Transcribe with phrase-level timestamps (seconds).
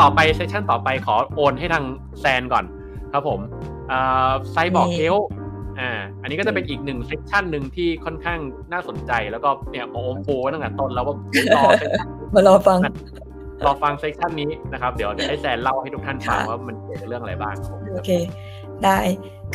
[0.00, 1.84] ต่อไป session ต่อไปขอโอนให้ทาง
[2.20, 2.64] แซนก่อน
[3.12, 3.40] ครับผม
[4.52, 5.16] cyborg health
[5.80, 5.90] อ่า
[6.22, 8.38] อันนี้ก็จะเป็นอีกหนึ่ง session หนึ่งที่ค่อนข้าง
[8.72, 11.16] น่าสนใจแล้วก็เนี่ยโอมพูดตั้งแต่ต้นแล้วว่า
[11.56, 11.64] รอ
[12.34, 12.78] มารอฟัง
[13.64, 17.54] รอฟัง session นี้นะครับ เดี๋ยวเดี๋ยวให้แซนเล่าให้ทุกท่านฟังว่ามันเกี่ยวกับเรื่องอะไรบ้าง
[17.94, 18.10] โอเค
[18.84, 18.98] ได้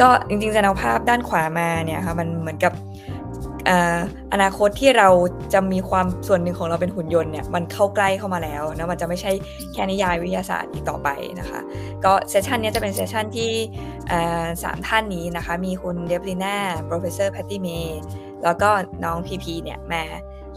[0.01, 2.73] ก็จริงๆจะเอาภาพด้านขวามาเนี่ยค่ะมันเหมือนกับ
[4.33, 5.09] อนาคตที่เรา
[5.53, 9.31] จะมีความส่วนหนึ่งของเราเป็นหุ่นยนต์เนี่ยมันเข้าใกล้เข้ามาแล้วนะมันจะไม่ใช่
[9.73, 11.59] แค่นิยายวิทยาศาสตร์อีกต่อไปนะคะ
[12.05, 13.51] ก็ session นี้จะเป็น session ที่
[14.63, 16.55] สามท่านนี้นะคะ มีคุณเดฟลิน่า
[16.89, 17.87] professor Pattie Maes
[18.43, 18.69] แล้วก็
[19.03, 20.03] น้องพีพีเนี่ยมา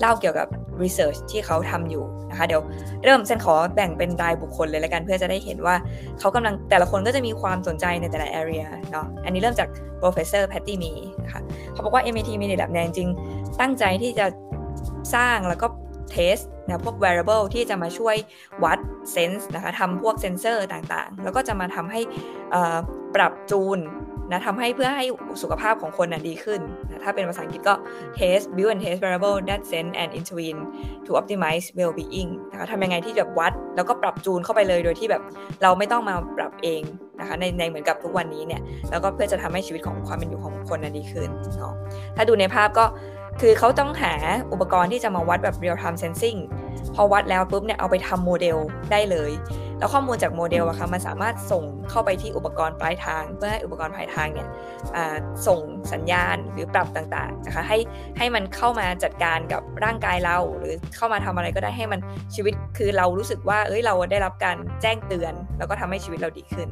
[0.00, 0.48] เล่าเกี่ยวกับ
[0.82, 2.62] research ที่เขาทำอยู่นะคะเดี๋ยว
[3.04, 5.74] เริ่มแซนขอแบ่งเป็นรายบุคคลเลยแล้วกันเพื่อจะได้เห็นว่า
[6.18, 9.68] เขากำลังแต่ละคนก็จะมีความสนใจในแต่ละ area เนาะอันนี้เริ่มจาก
[10.00, 10.92] professor Patty Me
[11.24, 13.08] นะคะเขาบอกว่า MIT Media Lab เนี่ยจริง
[13.60, 14.27] ตั้งใจที่จะ
[15.14, 15.66] สร้างแล้วก็
[16.10, 18.16] เทสนะพวก wearable ที่จะมาช่วย
[18.64, 18.78] วัด
[19.12, 22.00] เซนส์นะคะทำพวกเซนเซอร์ต่างๆ แล้วก็จะมาทำให้
[23.14, 23.78] ปรับจูน
[24.31, 25.05] นะทำให้เพื่อให้
[25.42, 27.75] สุขภาพของคนนะดีขึ้นนะถ้าเป็นภาษาอังกฤษก็
[28.19, 30.61] test build and test variable that sense and intervene
[31.06, 35.22] to optimize well-being นะคะทำยังไงที่จะวัดแล้วก็ปรับจูนเข้าไปเลยโดยที่แบบ
[35.62, 36.83] เราไม่ต้องมาปรับเอง
[37.20, 41.75] นะคะในในเหมือนกับทุกวันนี้เนี่ยแล้วก็เพื่อจะทำให้ชีวิตของความเป็นอยู่ของคนนะดีขึ้นเนาะ
[42.17, 42.84] ถ้าดูในภาพก็
[43.41, 44.14] คือเขาต้องหา
[44.52, 46.38] อุปกรณ์ที่จะมาวัดแบบ real time sensing
[46.94, 48.58] พอวัดแล้วปุ๊บเนี่ยเอาไปทำโมเดล
[48.92, 49.32] ได้เลย
[49.78, 54.48] แล้วข้อมูลจากโมเดลอะค่ะมันสามารถส่งเข้าไปที่อุปกรณ์ปลายทาง เพื่อให้อุปกรณ์ปลายทางเนี่ย
[55.47, 55.60] ส่ง
[55.92, 57.78] สัญญาณหรือปรับต่างๆนะคะให้
[58.19, 62.00] ให้มันเข้ามาจัดการกับร่างกายเรา หรือเข้ามาทำอะไรก็ได้ให้มัน
[62.34, 66.69] ชีวิตคือเรารู้สึกว่าเอ้ยเราได้รับการแจ้งเตือน แล้วก็ทำให้ชีวิตเราดีขึ้น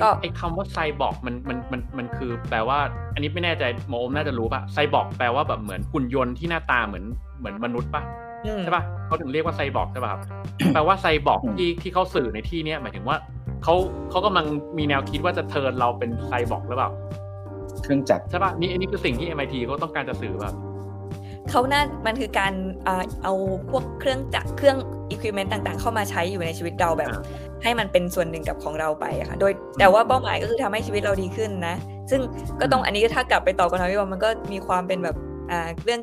[0.00, 2.78] ก็ไอ้คำว่าไซบอร์กมันมันมันมันคือแปลว่า
[3.14, 7.04] อันนี้ไม่แน่ใจโอมน่าจะรู้ป่ะไซบอร์กแปลว่าแบบเหมือนหุ่นยนต์ที่หน้าตาเหมือน
[7.38, 8.02] เหมือนมนุษย์ป่ะ
[8.64, 10.20] ใช่ป่ะเขาถึงเรียกว่าไซบอร์กใช่ป่ะครับ
[10.74, 13.16] แปลว่าไซบอร์กที่ที่เขาสื่อในที่เนี้ยหมายถึงว่า
[13.62, 13.74] เขา
[14.10, 14.46] เขากำลัง
[14.78, 16.90] มีแนวคิดว่าจะ turn เราเป็นไซบอร์กหรือเปล่า
[17.82, 20.54] เครื่องจักรใช่ป่ะนี่อันนี้คือสิ่งที่ MIT เขาต้องการจะสื่อแบบ
[21.50, 22.52] เขาน่ามันคือการ
[23.22, 23.34] เอา
[23.70, 24.78] พวกเครื่องจักรเครื่อง
[25.10, 27.10] อุปกรณ์ต่างๆ เข้ามาใช้อยู่ในชีวิตเราแบบ
[27.62, 31.76] ให้มันเป็นส่วนหนึ่งกับของเราไปค่ะ โดยแต่ว่าเป้าหมายก็คือทำให้ชีวิตเราดีขึ้นนะ
[32.10, 32.20] ซึ่ง
[32.60, 35.16] ก็ต้องอันนี้ถ้ากลับไปต่อกันนะพี่ว่ามันก็มีความเป็นแบบ
[35.84, 36.00] เรื่อง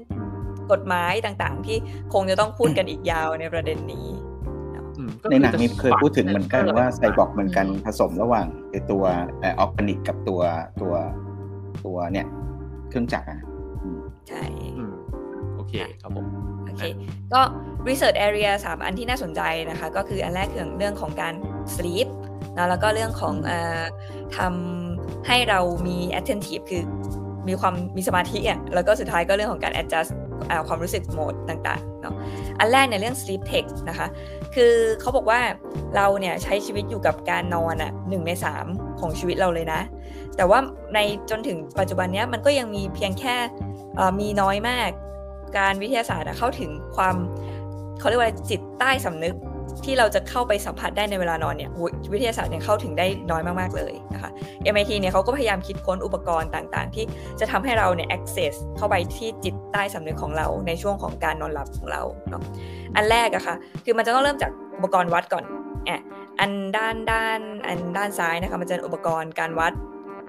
[0.71, 1.77] กฎหมายต่างๆ ที่
[2.13, 4.07] คงจะต้องพูดกันอีกยาวในประเด็นนี้
[5.31, 8.45] ในหนังมีเคยพูดถึงเหมือนกันว่าไซบอร์กเหมือนกันผสมระหว่าง
[8.91, 9.03] ตัว
[9.43, 10.41] ออร์แกนิกกับตัว
[10.81, 10.93] ตัว
[11.85, 12.27] ตัวเนี่ย
[12.89, 13.39] เครื่องจักรอะ
[14.29, 14.43] ใช่
[14.75, 14.81] โอ
[15.70, 16.26] เคครับผม
[16.66, 16.84] โอเค
[17.34, 17.42] ก็
[17.88, 21.34] research area 3 อันที่น่าสนใจนะคะ ก็คืออันแรกคือเรื่องของการ
[21.76, 22.08] sleep
[22.58, 23.52] นะแล้วก็เรื่องของอ
[24.38, 26.84] ทำให้เรามี attentive คือ
[27.48, 30.12] มีความมีสมาธิอะแล้วก็สุดท้ายก็เรื่องของการ adjust
[30.68, 32.14] ความรู้สึกโหมดต่างๆเนาะ
[32.59, 34.08] อันแรกในเรื่อง sleep tech นะคะ
[34.56, 35.40] คือเขาบอกว่า
[35.96, 38.66] เราเนี่ยใช้ชีวิตอยู่กับการนอนอะหนึ่งในสาม
[39.00, 39.82] ของชีวิตเราเลยนะ
[40.36, 40.59] แต่ว่า
[40.94, 41.00] ใน
[41.30, 43.36] จนถึงปัจจุบันนี้มันก็ยังมีเพียงแค่
[44.20, 44.90] มีน้อยมาก
[45.57, 47.16] การวิทยาศาสตร์เข้าถึงความ
[47.99, 49.35] เขาเรียกว่าจิตใต้สำนึก
[49.85, 51.71] ที่เราจะเข้าไปสัมผัสได้ในเวลานอนเนี่ย
[52.13, 54.31] วิทยาศาสตร์ยังเข้าถึงได้น้อยมาก ๆ เลยนะคะ
[54.73, 57.05] MIT เนี่ยเขาก็พยายามคิดค้นอุปกรณ์ต่างๆ ที่
[57.39, 62.41] จะทำให้เราเนี่ย access เข้าไปที่จิตใต้สำนึกของเราในช่วงของการนอนหลับของเราเนาะ
[62.95, 63.55] อันแรกอะค่ะ
[63.85, 65.43] คือมันจะต้องเริ่มจากอุปกรณ์วัดก่อน
[65.87, 66.01] อะ
[66.39, 69.73] อันด้านด้านอันด้านซ้ายนะคะมันจะเป็นอุปกรณ์การวัด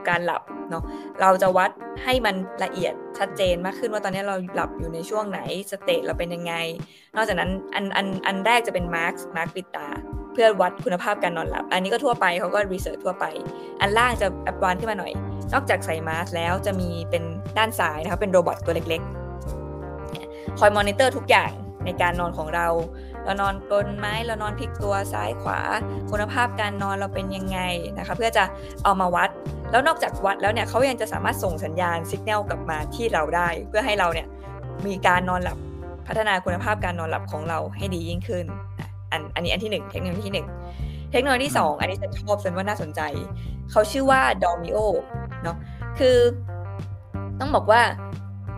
[0.08, 0.82] การหลับเนาะ
[1.20, 1.70] เราจะวัด
[2.04, 2.34] ให้มัน
[2.64, 5.40] ละเอียดชัดเจนมากขึ้นว่าตอนนี้เราหลับอยู่ในช่วงไหน
[5.70, 6.54] stage เราเป็นยังไง
[7.16, 9.88] นอกจากนั้นอันอันอันแรกจะเป็น mask mask ปิดตา
[10.32, 13.24] เพื่อวัดคุณภาพการนอนหลับ อันนี้ก็ทั่วไปเขาก็ research ทั่วไป
[13.80, 15.12] อันล่างจะ advance ขึ้นมาหน่อย
[15.52, 17.22] นอกจากใส่มาร์กแล้วจะมีเป็น
[17.58, 21.50] ด้านซ้ายนะคะเป็น robot ตัวเล็กๆคอยมอนิเตอร์ทุกอย่าง
[21.84, 22.68] ในการนอนของเรา
[23.24, 25.58] เรานอนกรนไหมเรานอนพลิกตัวซ้ายขวา
[26.10, 27.58] คุณภาพการนอนเราเป็นยังไง
[27.98, 28.44] นะคะ เพื่อจะ
[28.84, 29.30] เอามาวัด
[29.76, 34.26] แล้วนอกจากวัดแล้วเนี่ยเขายังจะสามารถส่งสัญญาณสัญญาณกลับมาที่เราได้ เพื่อให้เราเนี่ย
[34.86, 35.58] มีการนอนหลับ
[36.06, 38.44] พัฒนาคุณภาพการนอนหลับของเราให้ดียิ่งขึ้น
[39.12, 40.34] อันอันนี้อันที่ 1 เทคโนโลยีที่
[40.76, 43.00] 1 เทคโนโลยีที่ 2 อันนี้จะชอบฉันว่าน่าสนใจ
[43.70, 44.78] เขาชื่อว่า Dormio
[45.42, 45.56] เนาะ
[45.98, 46.16] คือ
[47.40, 47.80] ต้องบอกว่า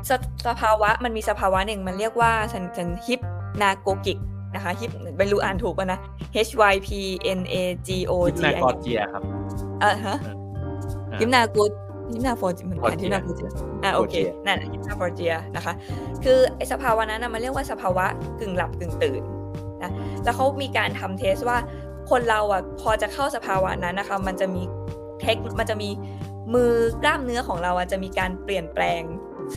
[0.09, 0.11] ส
[0.47, 3.21] สภาวะมันมีสภาวะหนึ่งมันเรียกว่าสันสันฮิป
[3.63, 4.19] นาโกกิก
[4.55, 5.99] นะคะฮิปไม่รู้อ่านถูกป่ะนะ
[6.47, 6.89] H Y P
[7.39, 7.55] N A
[7.87, 9.23] G O G ฮิปนากอเจียครับ
[9.85, 10.17] อ่าฮะ
[11.21, 11.63] ฮิปนากู
[12.13, 13.43] ฮิปนาฟอร์จิเหมือนกันฮิปนาฟอร์จิ
[13.85, 14.15] อ่าโอเค
[14.47, 15.73] นั่นฮิปนาฟอร์เจียนะคะ
[16.25, 18.05] คือไอสภาวะนั้นมันเรียกว่าสภาวะ
[18.41, 19.23] กึ่งหลับกึ่งตื่น
[19.83, 19.91] นะ
[20.25, 21.59] แล้วเขามีการทำเทสว่า
[22.11, 24.63] คนเราอะพอจะเข้าสภาวะนั้นนะคะ มันจะมี
[25.21, 25.91] เทคมันจะมี
[26.55, 26.73] มือ
[27.03, 29.03] กล้ามเนื้อของเราอะจะมีการเปลี่ยนแปลง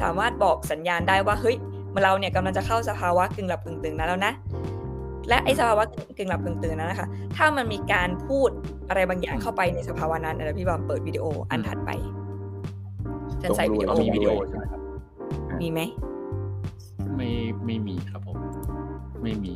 [0.01, 1.57] สามารถบอกสัญญาณได้ว่าเฮ้ย
[2.03, 4.33] เราเนี่ยกำลังจะเข้าสภาวะกึ่งหลับกึ่งตื่นนั้นแล้วนะ
[5.29, 5.83] และไอ้สภาวะ
[6.17, 7.07] กึ่งหลับกึ่งตื่นนั้นนะคะ
[7.37, 8.49] ถ้ามันมีการพูด
[8.89, 11.91] อะไรบางอย่างเข้าไปในสภาวะนั้นเดี๋ยวพี่บอมเปิดวิดีโออันถัดไป
[13.41, 14.81] ฉันใส่วิดีโอมีวิดีโอใช่ไหมครับ
[15.61, 15.79] มีไหม
[17.15, 17.29] ไม่
[17.65, 18.35] ไม่มีครับผม
[19.23, 19.53] ไม่มี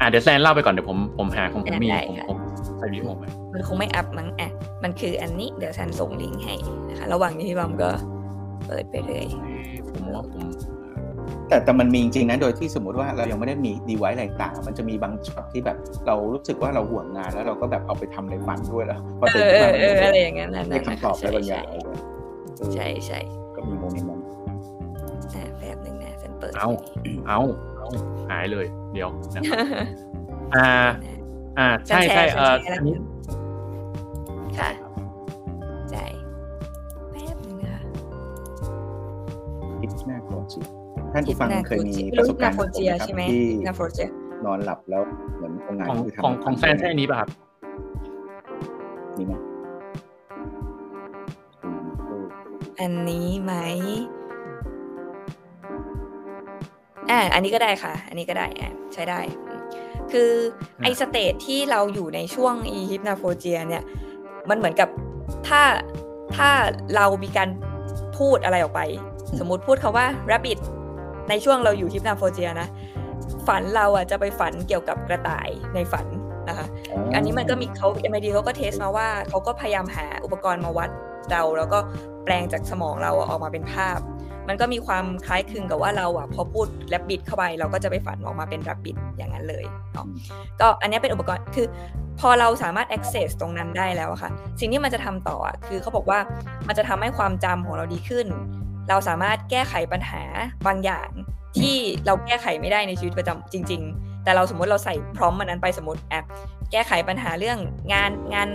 [0.00, 2.38] อะเดี๋ยวแซนเล่าไปก่อนเดี๋ยวผมผมหาของผมมีผมผม
[2.78, 3.24] ใส่วิดีโอไหม
[3.54, 4.50] มันคงไม่อัพมั้งอะ
[4.82, 6.54] มันคืออันนี้เดี๋ยวฉันส่งลิงก์ให้
[6.90, 7.90] นะคะ ระหว่างนี้พี่บอมก็
[8.66, 9.26] เปิดไปเลย
[9.90, 10.44] ผมว่าผม
[11.48, 15.76] แต่แต่มันมีจริงๆนะโดยที่สมมุติว่าเรายังไม่ได้มีดีไวซ์อะไรต่างมันจะมีบางช็อตที่แบบ
[16.06, 21.64] เรารู้สึกว่าเราห่วงงานแล้วเราก็แบบเอาไปทำในฝันด้วยแล้วพอเอตื่นอเอขึ้นมาอเอออะไรอย่างเงี้ยนั่นได้นะคำตอบอะไรบางอย่าง
[22.74, 23.18] ใช่ใช่
[23.54, 26.70] ก็มีโมเมนต์นั้นอะแป๊บหนึ่งนะฉันเปิด เอา
[27.28, 27.40] เอา
[27.78, 27.88] เอา
[28.30, 29.42] หายเลย เดี๋ยวนะ
[30.54, 30.68] อ่า
[31.58, 32.96] อ่า ใช่ใช่เอออันนี้
[34.58, 34.70] ค่ะ
[41.12, 44.08] ท่านผู้ฟังเคยมีปรู้ระสบการณ์นาโฟเจียแบบใช่ไหมที่นาโฟเจีย
[44.46, 45.02] นอนหลับแล้ว
[45.36, 47.28] เหมือนทำงานของคือทำของของแซนใช่อันนี้ป่ะครับ
[49.18, 49.32] มีไหม
[51.64, 51.80] อืม
[52.80, 53.54] อันนี้ไหม
[57.10, 59.60] อ่าอันนี้ก็ได้ค่ะ อันนี้ก็ได้อะใช้ได้อืม
[60.12, 60.30] คือ
[60.78, 63.82] ไอ state ที่เราอยู่ในช่วงอี hypnagogia เนี่ย
[64.48, 64.88] มันเหมือนกับ
[65.48, 65.62] ถ้า
[66.36, 66.50] ถ้า
[66.96, 67.48] เรามีการ
[68.18, 68.82] พูดอะไรออกไป
[69.38, 70.58] สมมุติพูดคำว่า rabbit
[71.28, 72.68] ในช่วงเราอยู่ hypnagogia นะ
[73.46, 76.06] ฝันเราอะจะไปฝันเกี่ยวกับกระต่ายในฝัน
[76.48, 76.66] นะคะ
[77.14, 80.90] อันนี้มันก็มีเขา MIT เขาก็เทสมาว่าเขาก็พยายามหาอุปกรณ์มาวัด
[81.30, 81.78] เราแล้วก็
[82.24, 83.98] แปลงจากสมองเราอะออกมาเป็นภาพ
[84.48, 90.06] มันก็มีความคล้ายคลึงกับว่าเราอะพอพูดแรบบิดเข้าไปเราก็จะไปฝันออกมาเป็นแรบบิดอย่างนั้นเลยเนาะ
[90.60, 91.66] ก็อันนี้เป็นอุปกรณ์คือ
[92.20, 94.30] พอเราสามารถ access ตรงนั้นได้แล้วอะค่ะ
[94.60, 96.18] สิ่งที่มันจะทำต่ออะคือเขาบอกว่า
[96.68, 98.26] มันจะทำให้ความจำของเราดีขึ้น
[98.88, 100.22] เราสามารถแก้ไขปัญหา
[100.66, 101.08] บางอย่าง
[101.58, 101.76] ที่
[102.06, 106.24] เราแก้ไขไม่ได้ในชีวิตประจำจริง ๆ แต่เราสมมติเราใส่พร้อมมันนั้นไปสมมติแอป
[106.72, 107.58] แก้ไขปัญหาเรื่อง
[107.92, 108.48] งานงาน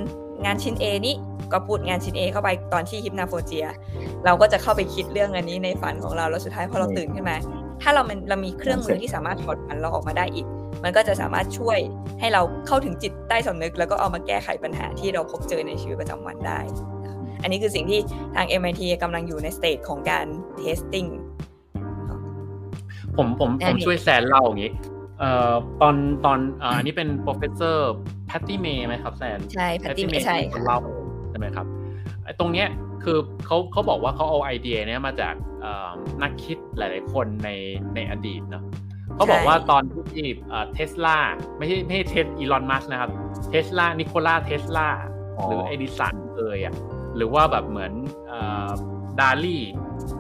[0.45, 1.15] งานชิ้น A นี้
[1.51, 3.67] ก็พูดงานชิ้น A เข้าไปตอนที่ฮิปนาโฟเจีย
[4.25, 7.37] เราก็จะเข้าไปคิดเรื่องอันนี้ในฝันของเราแล้วสุดท้ายพอเราตื่นขึ้นมา
[7.81, 10.45] ถ้าเรามันเรามีเครื่องมือที่สามารถถอดฝันเราออกมาได้อีก
[10.83, 11.77] มันก็จะสามารถช่วย
[12.19, 16.59] ให้เราเข้าถึงจิตใต้สำนึก แล้วก็เอามาแก้ไขปัญหาที่เราพบเจอในชีวิตประจำวันได้
[17.43, 17.99] อันนี้คือสิ่งที่
[18.35, 20.25] ทาง MIT กำลังอยู่ใน stage ของการ
[20.61, 21.09] testing
[23.17, 24.71] ผมผมได้ผมดิช่วยแซนเล่าอย่างนี้
[25.19, 25.95] เอ่อตอน
[26.25, 27.77] ตอนอ่าอันนี้เป็น professor
[28.29, 30.79] Patty May ไหมครับแซนใช่แพต Patty ตี้ May ไม่ใช่เป็นคนค่ะเล่า
[31.29, 31.65] ใช่ไหมครับ
[32.23, 32.67] ไอ้ตรงเนี้ย
[33.03, 35.89] คือเขาเขาบอกว่าเขาเอาไอเดียเนี้ยมาจากเอ่อ
[36.21, 37.49] นักคิดหลาย ๆ คนใน
[37.95, 38.63] ในอดีตเนาะ
[39.15, 40.25] เขาบอกว่าตอนที่
[40.73, 41.17] เทสลา
[41.57, 43.11] ไม่ใช่ไม่ใช่เทสอีลอนมัสก์นะครับ
[43.49, 44.87] เทสลานิโคลาเทสลา
[45.37, 46.73] อ๋อหรือเอดิสันเอยอะ
[47.15, 47.93] หรือว่าแบบเหมือน
[49.19, 49.63] ดาลี่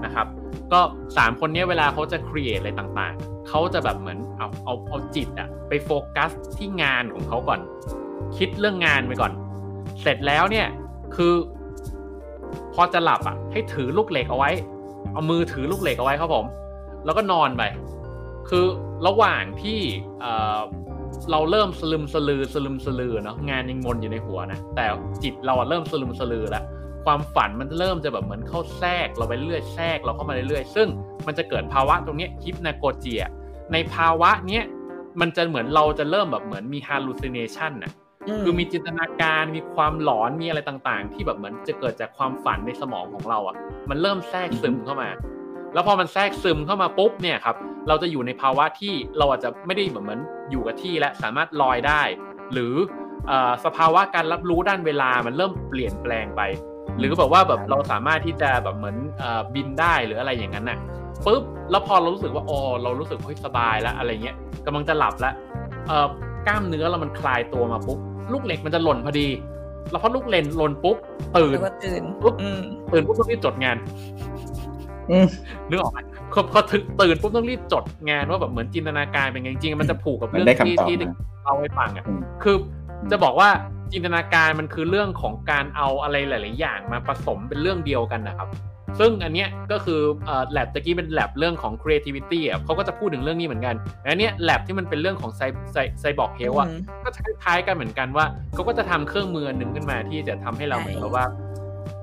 [0.05, 0.27] นะครับ
[0.73, 0.79] ก็
[1.17, 7.59] สามคนนี้เวลาเขาจะ create อะไรต่างๆ เขาจะแบบเหมือนเอาเอาเอาจิตอะไปโฟกัสที่งานของเขาก่อน
[8.37, 9.31] คิดเรื่องงานไปก่อน
[10.01, 10.67] เสร็จแล้วเนี่ย
[11.15, 11.33] คือ
[12.73, 14.51] พอจะหลับอะให้ถือลูกเหล็กเอาไว้
[15.13, 16.45] เอามือถือลูกเหล็กเอาไว้ครับผม
[17.05, 17.63] แล้วก็นอนไป
[18.49, 18.65] คือ
[19.07, 19.79] ระหว่างที่
[20.21, 24.85] เเราเริ่มสลึมสลือสลึมสลือเนาะงานยังวนอยู่ในหัวนะแต่
[25.23, 26.63] จิตเราอะเริ่มสลึมสลือแล้ว
[27.05, 30.87] ความฝันมันเริ่มจะแบบเหมือนเข้าแทรกเราไปเรื่อยแทรกเราเข้ามาเรื่อยๆ ซึ่ง
[31.27, 33.23] มันจะเกิดภาวะตรงเนี้ยฮิปนาโกเจีย
[33.73, 34.63] ในภาวะเนี้ย
[35.21, 37.91] มันจะเหมือนเราจะเริ่มแบบเหมือนมี hallucination น่ะ
[38.43, 43.55] คือมีจินตนาการมีความหลอนมีอะไรต่างๆ ที่แบบเหมือนจะเกิดจากความฝันในสมองของเราอะ่ะ
[43.89, 45.09] มันเริ่มแทรกซึมเข้ามา
[45.73, 47.55] แล้วพอมันแทรกซึมเข้ามาปุ๊บเนี่ยครับ
[47.87, 50.19] เราจะอยู่ในภาวะที่เราอาจจะไม่ได้แบบเหมือน
[50.51, 52.01] อยู่กับที่และสามารถลอยได้
[52.53, 52.73] หรือ
[53.27, 56.41] เออสภาวะการรับรู้ด้านเวลามันเริ่มเปลี่ยนแปลงไป
[56.99, 60.77] หรือแบบว่าแบบเราสามารถที่จะแบบเหมือนเออบินได้หรืออะไรอย่างนั้นน่ะ
[61.25, 64.35] ปุ๊บแล้วพอเรารู้สึกว่าอ๋อเรารู้สึกเฮ้ยสบายแล้วอะไรเงี้ย
[64.65, 65.33] กำลังจะหลับแล้ว
[65.87, 66.07] เออ
[66.47, 67.99] กล้ามเนื้อเรามันคลายตัวมาปุ๊บ
[68.33, 69.27] ลูกเหล็กมันจะหล่นพอดี
[69.91, 70.97] แล้วพอลูกเลนหล่นปุ๊บ
[71.37, 73.77] ตื่นแล้วก็ตื่นปุ๊บอืมตื่นปุ๊บต้องรีบจดงาน
[75.11, 75.27] อืม
[75.69, 75.99] นึกออกไหม
[76.33, 82.55] พอพอถึงตื่นปุ๊บต้องรีบจดงานว่าแบบเหมือนจินตนาการเป็นไงจริงๆมันจะผูกกับมันเรื่องได้ที่คำตอบที่นะเล่าให้ฟังอะอืมคือ
[83.11, 83.49] จะบอกว่า
[83.93, 88.49] จินตนาการมันคือเรื่องของการเอาอะไรหลาย ๆ อย่างมาผสมเป็นเรื่องเดียวกันนะครับ
[88.99, 101.25] ซึ่งอันเนี้ยก็คือเอ่อแลบตะกี้เป็นแลบเรื่องของ creativity อะเขาก็จะพูดถึงเรื่องนี้เหมือนกันแต่อันเนี้ยแลบที่มันเป็นเรื่องของไซไซไซบอร์กเฮลอะอืมก็จะคล้าย ๆ กันเหมือนกันว่าเขาก็จะทำเครื่องมืออันหนึ่งขึ้นมาที่จะทำให้เราใช่เหมือนกับว่า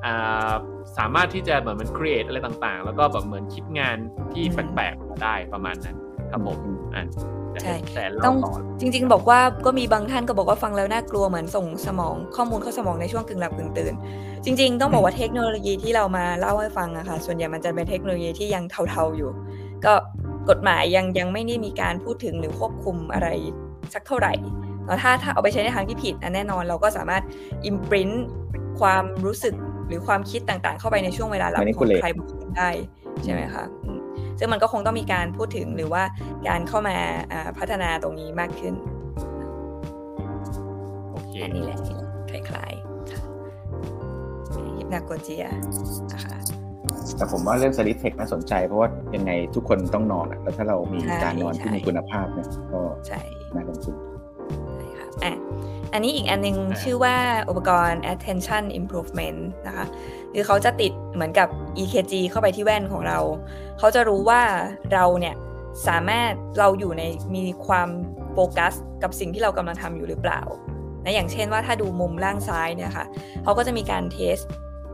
[0.04, 0.52] อ่า
[0.98, 3.96] สามารถที่จะแบบเหมือน create อะไรต่าง ๆ แล้วก็แบบเหมือนคิดงาน
[4.32, 5.96] ที่แปลกๆมาได้ประมาณนั้น
[6.30, 6.58] ครับผม
[6.94, 13.92] อะเดี๋ยว ใช่ให้แสนต้เล่าองต่อจริง ๆ บอกว่าก็มีบางท่านก็บอกว่าฟังแล้วน่ากลัวเหมือนส่งสมองข้อมูลเข้าสมองในช่วงกึ่งหลับกึ่งตื่น
[14.44, 19.30] จริง ๆ ต้องบอกว่าเทคโนโลยีที่เรามาเล่าให้ฟังอะค่ะ ส่วนใหญ่มันจะเป็นเทคโนโลยีที่ยังเทาๆอยู่
[19.84, 19.92] ก็
[20.50, 23.28] กฎหมายยังยังไม่ได้มีการพูดถึงหรือควบคุมอะไร
[23.94, 24.32] สักเท่าไหร่
[24.86, 27.22] แล้วถ้าถ้าเอาไปใช้ในทางที่ผิดอันแน่นอนเราก็สามารถ
[27.70, 28.14] imprint
[28.80, 29.54] ความรู้สึก
[29.88, 32.70] หรือความคิดต่างๆ เข้าไปในช่วงเวลาหลับของใครบางคนได้
[33.24, 33.64] ใช่ไหมคะ
[34.40, 36.02] ซึ่งมันก็คงต้องมีการพูดถึงหรือว่า
[36.48, 36.96] การเข้ามา
[37.58, 38.74] พัฒนาตรงนี้มากขึ้น
[41.10, 41.78] โอเคอันนี้แหละ
[42.30, 42.80] คล้ายๆ
[44.76, 45.46] ฮิปนาโกเจีย
[46.12, 46.36] นะคะ
[47.16, 52.80] แต่ผมว่าเรื่องสลิปเทคน่าสนใจ เพราะว่ายังไงทุกคนต้องนอนแล้วถ้าเรามีการนอนที่มีคุณภาพเนี่ยก็
[53.54, 53.94] น่าลงทุน
[54.74, 55.32] ใช่ค่ะอะ
[55.92, 57.16] อันนี้อีกอันนึงชื่อว่า
[57.48, 59.86] อุปกรณ์ attention improvement นะคะ
[60.34, 63.18] คือเขาจะติดเหมือนกับ EKG เข้าไปที่แว่นของเรา
[63.78, 64.42] เขาจะรู้ว่า
[64.92, 65.34] เราเนี่ย
[65.88, 67.02] สามารถเราอยู่ใน
[67.34, 67.88] มีความ
[68.32, 68.72] โฟกัส
[69.02, 70.40] กับสิ่งที่เรากำลังทำอยู่หรือเปล่า
[71.04, 73.06] นะอย่างเช่นว่าถ้าดูมุมล่างซ้ายเนี่ยค่ะ
[73.44, 74.36] เขาก็จะมีการเทส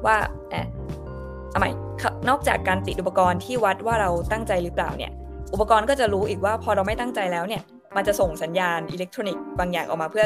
[0.06, 0.16] ว่า
[0.50, 0.66] เออ
[1.58, 1.70] ใหม่
[2.28, 5.12] นอกจากการติดอุปกรณ์ที่วัดว่าเราตั้งใจหรือเปล่าเนี่ย
[5.52, 7.62] อุปกรณ์ก็จะรู้อีกว่าพอเราไม่ตั้งใจแล้วเนี่ย
[7.96, 10.24] มันจะส่งสัญญาณอิเล็กทรอนิกส์บางอย่างออกมาเพื่อ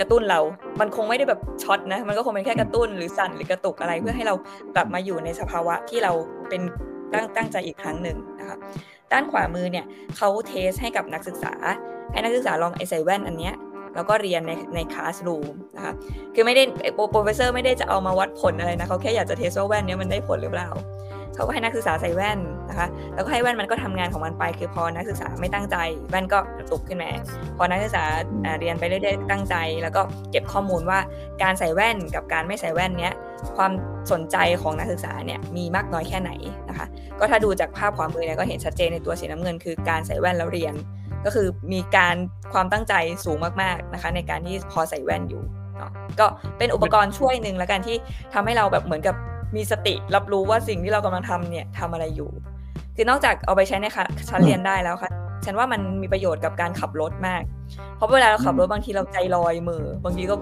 [0.00, 0.40] กระตุ้นเรา
[0.80, 4.34] มันคงไม่ได้แบบช็อตนะ มันก็คงเป็นแค่กระตุ้นหรือสั่นหรือกระตุกอะไรเพื่อให้เรา
[4.74, 6.12] กลับมาอยู่ในสภาวะที่เรา
[6.48, 6.62] เป็น
[7.12, 8.56] ตั้งตั้งใจอีกครั้งหนึ่งนะคะ
[9.12, 9.84] ด้านขวามือเนี่ย
[10.16, 11.52] เขาเทสให้กับนักศึกษา
[12.12, 13.54] ให้นักศึกษาลองไอใส่แว่นอันเนี้ย
[13.94, 15.92] แล้วก็เรียนในในคลาสรูมนะคะ
[16.34, 16.62] คือไม่ได้
[17.10, 20.68] โปรเฟสเซอร์ไม่ได้จะเอามาวัดผลอะไรนะเขาแค่อยากจะเทสว่าแว่นนี้มันได้ผลหรือเปล่า
[21.36, 22.38] เขาก็ให้นักศึกษาใส่แว่น
[22.68, 25.76] นะคะ แล้วก็ให้แว่นมันก็ทำงานของมันไป คือพอนักศึกษาไม่ตั้งใจ
[26.10, 27.10] แว่นก็กระตุกขึ้นมา
[27.58, 28.04] พอนักศึกษา
[28.60, 30.00] เรียนไปเรื่อยๆตั้งใจ แล้วก็
[30.30, 30.98] เก็บข้อมูลว่า
[31.42, 33.14] การใส่แว่นกับการไม่ใส่แว่นเนี้ย
[33.56, 33.72] ความ
[34.12, 36.30] สนใจของนักศึกษาเนี่ยมีมากน้อยแค่ไหน
[36.68, 36.86] นะคะ
[37.18, 40.74] ก็ถ้าดูจากภาพขวามือเนี่ยก็เห็นชัดเจนในตัวสีน้ำเงิน คือการใส่แว่นแล้วเรียน
[41.24, 42.16] ก็คือมีการ
[42.52, 45.42] ความตั้งใจสูงมากๆนะคะ ในการที่พอใส่แว่นอยู่
[46.20, 46.26] ก็
[46.58, 47.96] เป็นอุปกรณ์ช่วยหนึ่งแล้วกันที่
[48.34, 49.14] ทำให้เราแบบเหมือนกับ
[49.56, 52.30] มีสติรับรู้ว่าสิ่งที่เรากำลังทำเนี่ยทำอะไรอยู่
[52.96, 53.86] คือนอกจากเอาไปใช้ใน
[54.28, 55.10] ชั้นเรียนได้แล้วค่ะ
[55.44, 57.42] ฉันว่ามันมีประโยชน์กับการขับรถมาก
[57.96, 60.34] เพราะเวลาเราขับรถบางทีเราใจลอยมือ บางทีก็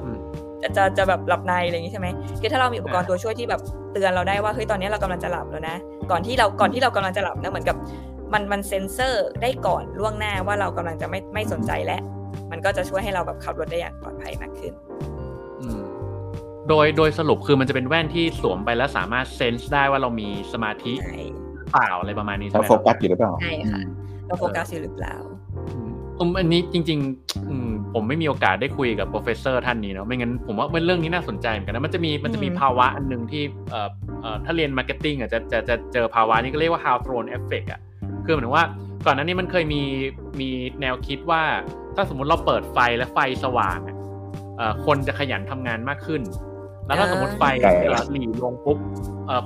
[0.63, 2.09] จะจะจะแบบหลับในอะไรอย่างนี้ใช่ไหม
[2.41, 3.61] คือถ้าเรามีอุปกรณ์ตัวช่วยที่แบบ
[3.93, 5.77] เตือนเราได้ว่าเฮ้ยตอนนี้เรากำลังจะหลับแล้วนะ
[6.11, 7.77] ก่อนที่เราก่อนที่เรากำลังจะหลับนะเหมือนกับ
[8.33, 12.01] มันมันเซ็นเซอร์ได้ก่อนล่วงหน้าว่าเรากำลังจะไม่ไม่สนใจแล้ว
[12.51, 14.73] มันก็จะช่วยให้เราแบบขับรถได้อย่างปลอดภัยมากขึ้น
[16.69, 20.93] โดยโดยสรุปคือมันจะเป็นแว่นที่สวมไปแล้วสามารถเซนส์ได้ว่าเรามีสมาธิ
[21.73, 23.81] เปล่าอะไรประมาณนี้ใช่ไหมเราโฟกัสอยู่หรือเปล่าใช่ค่ะ
[24.27, 25.15] เราโฟกัสอยู่หรือเปล่า
[25.75, 25.81] อื
[26.29, 33.89] มอันนี้จริงๆผมไม่มีโอกาสได้คุยกับ professor ท่านนี้เนาะไม่งั้นผมว่าเรื่องนี้น่าสนใจเหมือนกันนะมันจะมีมันจะมีภาวะอันหนึ่งที่เอ่อ
[34.21, 37.81] เอ่อถ้าเรียน marketing อะจะจะจะเจอภาวะนี้ก็เรียกว่า Hawthorne effect อะ
[38.25, 38.67] คือเหมือนว่า
[39.07, 39.83] ก่อนหน้านี้มันเคยมี
[40.41, 40.49] มี
[40.81, 41.43] แนวคิดว่า
[41.97, 43.97] ถ้าสมมุติเราเปิดไฟและไฟสว่างอะ
[44.87, 46.23] คนจะขยันทำงานมากขึ้น
[46.87, 47.45] แล้วถ้าสมมติไฟ
[48.13, 48.79] หรี่ลงปุ๊บ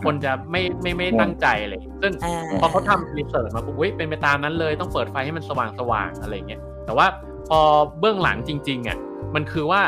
[0.05, 2.13] คนจะไม่ไม่ไม่ตั้งใจเลย ซึ่ง
[2.61, 7.07] พอเขาทำ research มาปุ๊บเป็นไปตามนั้นเลยต้องเปิดไฟให้มันสว่างสว่างอะไรเงี้ยแต่ว่า
[7.49, 7.61] พอ
[8.01, 8.99] เบื้องหลังจริงๆอะ
[9.35, 9.83] มันคือว่า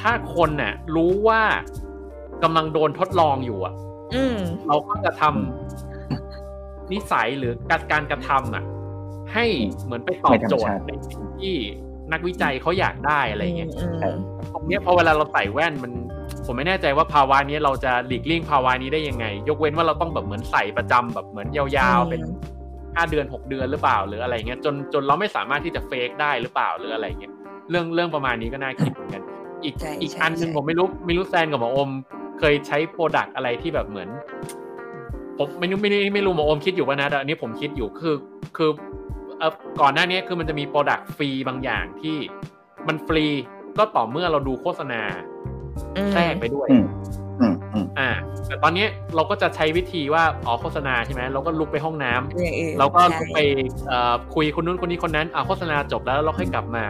[0.00, 1.42] ถ้าคนน่ะรู้ว่า
[2.42, 3.74] กำลังโดนทดลองอยู่อะ
[4.68, 8.64] เราก็จะทำนิสัยหรือการการกระทำอะ
[9.34, 9.46] ให้
[9.84, 11.54] เหมือนไปตอบโจทย์ในสิ่งที่
[12.12, 13.70] นักวิจัยเขาอยากได้อะไรเงี้ย
[14.52, 15.92] ตรงนี้พอเวลาเราใส่แว่นมัน
[16.46, 22.22] ผมไม่แน่ใจว่าภาวะนี้เราจะหลีกเลี่ยงภาวะนี้ได้ยังไง ยกเว้นว่าเราต้องแบบเหมือนใส่ประจำแบบเหมือนยาวๆเป็น
[22.94, 27.32] ห้าเดือนหกเดือนหรือเปล่า หรืออะไรเงี้ยจนจนเราไม่สามารถที่จะ fake ได้หรือเปล่าหรืออะไรเงี้ย
[27.70, 29.22] เรื่องเรื่องประมาณนี้ก็น่าคิดเหมือนกัน
[29.64, 31.90] อีกอีกอันหนึ่งผมไม่รู้ไม่รู้แซนกับหมออม
[32.38, 34.08] เคยใช้ product อะไรที่แบบเหมือน
[35.38, 38.14] ผมไม่รู้ไม่ไม่รู้หมออมคิดอยู่ว่านะแต่อันนี้ผมคิดอยู่คือ
[38.56, 38.70] คือ
[39.80, 42.16] ก่อนหน้านี้คือมันจะมี product ฟรีบางอย่างที่
[42.88, 43.24] มันฟรี
[43.78, 45.02] ก็ต่อเมื่อเราดูโฆษณา
[46.12, 46.68] แทรกไปด้วย
[47.98, 48.10] อ่า
[48.46, 53.40] แต่ตอนนี้เราก็จะใช้วิธีว่าอ๋อโฆษณาใช่ไหมเราก็ลุกไปห้องน้ำเราก็ลุกไป
[54.34, 56.84] คุยคนนู้นคนนี้คนนั้นอ่าโฆษณาจบแล้วเราค่อยกลับมา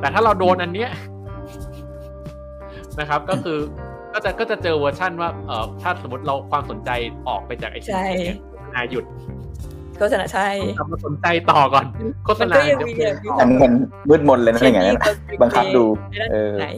[0.00, 0.90] แต่ถ้าเราโดนอันเนี้ย
[3.00, 3.58] นะครับ ก็คือ
[4.12, 6.90] ก็จะก็จะเจอเวอร์ชั่นว่าเออถ้าสมมติเราความสนใจ
[7.28, 9.04] ออกไปจากไอ้สิ่งนี้โฆษณาหยุด
[9.98, 11.86] โฆษณาใช่กลับมาสนใจต่อก่อน
[12.24, 13.72] โฆษณาจะเป็นอันมัน
[14.08, 15.00] มืดมนเลยนะอย่างเงี้ย
[15.42, 15.84] บังคับดู
[16.32, 16.70] เออใช่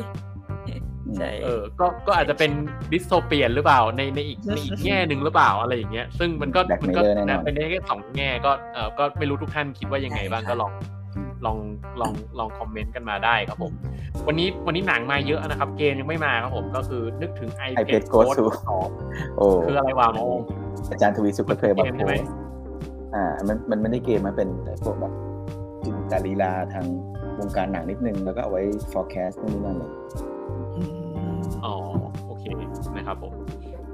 [1.45, 2.51] เออก็ก็อาจจะเป็น
[2.93, 10.73] ดิสโทเปียนหรือเปล่าในในอีกในอีกแง่หนึ่งหรือเปล่าอะไรอย่างเงี้ย ซึ่งมันก็มันก็นะเป็นแค่สองแง่ก็เออก็ไม่รู้ทุกท่านคิดว่ายังไงบ้างก็ลอง
[11.47, 11.59] ลอง
[12.01, 13.73] ลองลองคอมเมนต์กันมาได้ครับผม
[14.27, 18.19] วันนี้วันนี้หนังมาเยอะนะครับ เกมยังไม่มาครับผมก็คือนึกถึง iPad Go
[18.79, 20.39] 2โอ้คืออะไรวะมอง
[20.91, 22.09] อาจารย์ทวีสุขก็เคยบอกผม
[23.15, 24.49] อ่ามันมันไม่ได้เกมมันเป็น
[24.85, 25.13] พวกแบบ
[25.85, 26.87] จินตลีลาทาง
[27.39, 28.63] วงการหนังนิดนึง แล้วก็เอาไว้
[28.93, 29.91] forecast นู่นนี่นั่นเลย
[31.65, 31.75] อ๋อ
[32.27, 32.45] โอเค
[32.97, 33.33] นะครับผม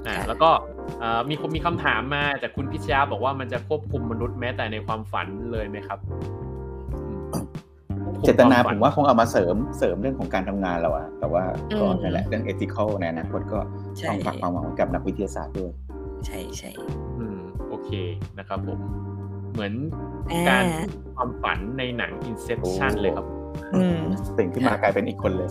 [0.07, 0.49] อ่าแล้วก็
[1.29, 5.99] มีคนมีคำถามมาจากคุณพิชยาบอกว่ามันจะควบคุมมนุษย์แม้แต่ในความฝันเลยไหมครับ
[8.03, 11.43] ควบคุเจตนาผมว่าคงเอามาเสริมเสริมเรื่องของการทำงานเราอะแต่ว่า
[11.79, 13.59] ก็นั่นแหละเรื่อง ethical ในอนาคตก็
[14.09, 15.71] ต้องฝากความหวังกับนักวิทยาศาสตร์ด้วย
[16.25, 16.71] ใช่ใช่
[17.19, 17.89] อืมโอเค
[18.39, 18.79] นะครับผม
[19.53, 19.73] เหมือน
[20.49, 20.63] การ
[21.15, 23.25] ความฝันในหนัง Inception เลยครับ
[23.75, 23.99] อืม
[24.37, 25.49] สิ่งที่มากลายเป็นอีกคนเลย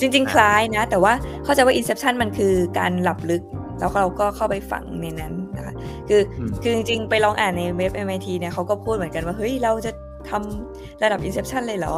[0.00, 1.12] จริง ๆ คล้ายนะ แต่ว่า
[1.44, 3.42] เข้าใจว่า Inception มันคือการหลับลึก
[3.78, 5.74] แล้วเราก็เข้าไปฝังในนั้นนะคะ
[6.08, 6.20] คือ
[6.62, 9.92] คือจริง ๆ ไปลองอ่านในเว็บ MIT เนี่ยเขาก็พูดเหมือนกันว่า เฮ้ย เราจะ
[10.30, 11.96] ทำระดับ Inception เลยเหรอ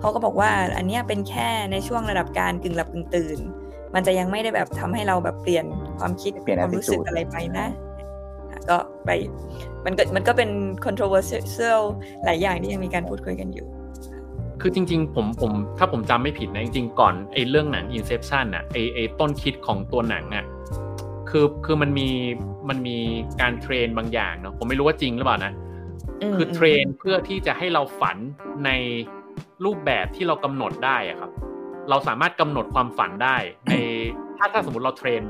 [0.00, 3.38] เขาก็บอกว่าอันนี้เป็นแค่ในช่วงระดับการกึ่งหลับกึ่งตื่น
[3.94, 5.64] มันจะยังไม่ได้แบบทำให้เราแบบเปลี่ยน
[5.98, 7.66] ความคิดความรู้สึกอะไรไปนะ
[8.68, 9.10] ก็ไป
[9.84, 10.50] มันก็มันก็เป็น
[10.84, 11.80] controversial
[12.24, 13.66] หลายอย่างที่ยังมีการพูดคุยกันอยู่
[14.60, 20.44] คือจริง ๆ ผมผมถ้าผมจำไม่ผิดนะจริงๆก่อนไอ้เรื่องหนัง Inception อะไอ้ไอ้ต้นคิดของตัวหนังอะ
[21.30, 22.08] คือคือมันมี
[22.68, 22.98] มันมี
[23.40, 25.52] การเทรนบางอย่างเนาะผมไม่รู้ว่าจริงหรือเปล่านะ
[26.36, 28.16] คือเทรนเพื่อที่จะให้เราฝัน
[28.64, 28.70] ใน
[29.64, 31.30] รูปแบบที่เรากำหนดได้อะครับ
[31.90, 33.74] เราสามารถกำหนดความฝันได้ใน
[34.38, 35.22] ถ้าถ้าสมมติเราเทรน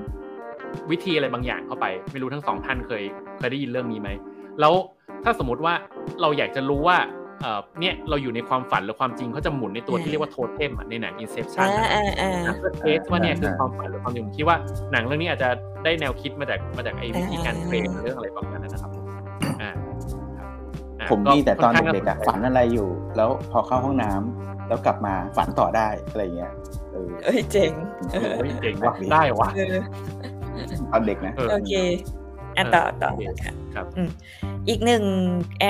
[0.91, 3.03] วิธีอะไรบางอย่างเข้าไป ไม่รู้ทั้งสองท่านเคย
[3.39, 4.11] เคยได้ยินเรื่องนี้ไหม
[4.61, 4.75] แล้ว
[5.25, 5.75] ถ้าสมมติว่า
[6.21, 6.99] เราอยากจะรู้ว่า
[7.43, 11.67] เออเนี่ยเราอยู่ในความฝันหรือความจริงเขาจะหมุนในตัวที่เรียกว่าโทเทมในหนัง Inception
[12.59, 14.57] เพื่อเทสว่าเนี่ยคือความฝันหรือความจริงผมคิดว่า
[14.93, 15.49] หนังเรื่องนี้อาจจะ
[15.85, 18.91] ได้แนวคิดมาจากมาจากไอ้วิธีการเทรนเรื่องอะไรประมาณนั้นนะครับ
[19.63, 19.71] อ่า
[21.11, 26.53] ผมมีแต่ตอนเด็กๆฝันอะไรอยู่ แล้วพอเข้าห้องน้ำแล้วกลับมาฝันต่อได้อะไรเงี้ย
[26.93, 27.73] เออเอ้ยเจ๋ง
[28.63, 29.49] เจ๋งว่ะได้ว่ะ
[30.93, 31.73] ตอนเด็กนะโอเค
[32.57, 33.11] อะต่อต่อ
[33.75, 33.87] ครับ
[34.69, 35.05] อีกหนึ่ง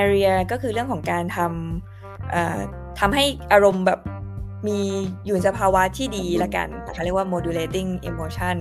[0.02, 4.00] area ก็คือเรื่องของการทำทำให้อารมณ์แบบ
[4.68, 4.80] มี
[5.26, 8.56] อยู่ในสภาวะที่ดีละกันนะคะเรียกว่า modulating emotion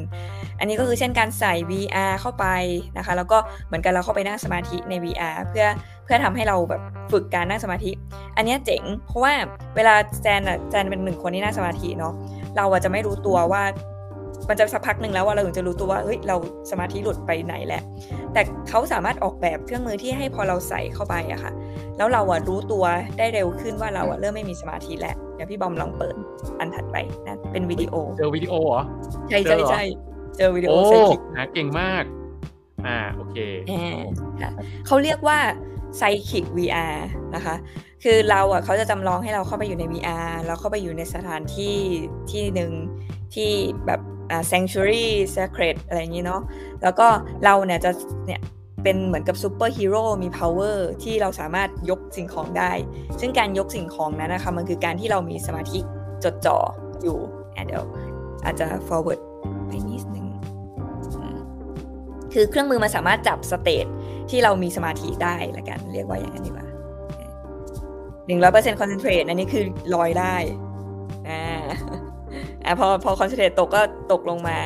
[0.60, 2.46] อันนี้ก็คือเช่นการใส่ VR เข้าไป
[2.98, 3.38] นะคะ แล้วก็
[3.68, 5.66] เหมือนกันเราเข้าไปนั่งสมาธิใน VR เพื่อ
[6.04, 7.92] เพื่อทำให้เราแบบฝึกการนั่งสมาธิ
[8.36, 9.34] อันนี้เจ๋ง เพราะว่า
[9.76, 12.14] เวลาแจนอะแจนเป็นหนึ่งคนที่นั่งสมาธิเนาะ
[12.56, 13.64] เราอะจะไม่รู้ตัวว่า
[14.50, 16.36] มันจะสักพักหนึ่งแล้วว่าเราถึงจะรู้ตัวว่าเฮ้ยเรา
[16.72, 17.82] สมาธิหลุดไปไหนแหละ
[18.34, 21.52] แต่เขาสามารถออกแบบเครื่องมือที่ให้พอเราใส่เข้าไปอะค่ะ
[21.98, 22.84] แล้วเราอะรู้ตัว
[23.18, 26.16] ได้เร็วขึ้นว่าเราอะเริ่มไม่มีสมาธิแล้วเดี๋ยวพี่บอมลองเปิด
[26.60, 28.84] อันถัดไปนะเป็นวิดีโอเจอวิดีโอเหรอ
[29.30, 29.84] ใช่ใช่ใช่
[30.38, 32.04] เจอวิดีโอโอ้ Psychic หาเก่งมาก
[32.88, 33.36] อ่าโอเค
[34.42, 34.52] ค่ะ
[34.86, 35.38] เขาเรียกว่า
[35.98, 36.96] ไซคิก VR
[37.36, 37.56] นะคะ
[38.04, 41.76] คือเราอะเขาจะจำลองให้เราเข้าไปอยู่ใน VR แล้วเข้าไปอยู่ในสถานที่
[42.32, 42.72] ที่หนึ่ง
[43.36, 43.52] ที่
[43.86, 44.13] แบบอ่า
[44.52, 46.42] sanctuary sacred อะไรอย่างนี้เนาะ
[46.84, 47.08] แล้วก็
[47.44, 47.92] เราเนี่ยจะ
[48.28, 48.42] เนี่ย
[48.84, 52.72] เป็นเหมือนกับซูเปอร์ฮีโร่มี power ที่เราสามารถยกสิ่งของได้
[53.20, 55.80] ซึ่งการยกสิ่งของนั้นนะคะ มันคือการที่เรามีสมาธิ
[56.24, 56.58] จดจ่อ
[57.04, 57.18] อยู่
[57.68, 57.84] เดี๋ยว
[58.46, 59.22] อาจจะ forward
[59.68, 60.28] ไปนิดนึง
[62.34, 63.86] คือเครื่องมือมันสามารถจับ state
[64.30, 66.68] ที่เรามีสมาธิได้ละกัน เรียกว่าอย่างนั้นดีกว่า
[68.28, 70.36] หนึ่งร้อยเปอร์เซ็นต์ concentrate อันนี้คือลอยได้
[71.30, 71.44] อ่า
[72.66, 74.60] อ่าพอพอ concentrate ตกก็ตกลงมา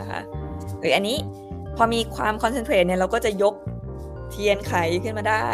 [0.00, 0.20] นะคะ
[0.80, 1.16] หรืออันนี้
[1.76, 3.54] พอมีความ concentrate เนี่ยเราก็จะยก
[4.30, 5.46] เทียนไขขึ้นมาได้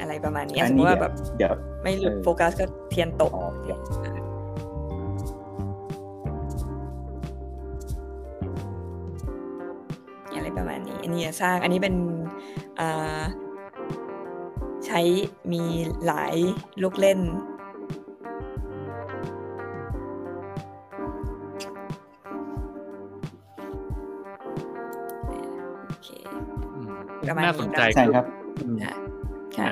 [0.00, 3.32] อะไรประมาณนี้สมมติว่าแบบเดี๋ยวไม่หลุดโฟกัสก็เทียนตก
[10.36, 11.94] อะไรประมาณนี้อันนี้สร้างอันนี้เป็น
[14.92, 15.02] ใช้
[15.52, 15.62] มี
[16.06, 16.34] หลาย
[16.82, 17.20] ลูกเล่น
[25.86, 26.08] โอเค
[27.28, 28.24] ประมาณนี้น่าสนใจใช่ครับ
[28.84, 28.94] ค่ะ
[29.60, 29.70] อ่า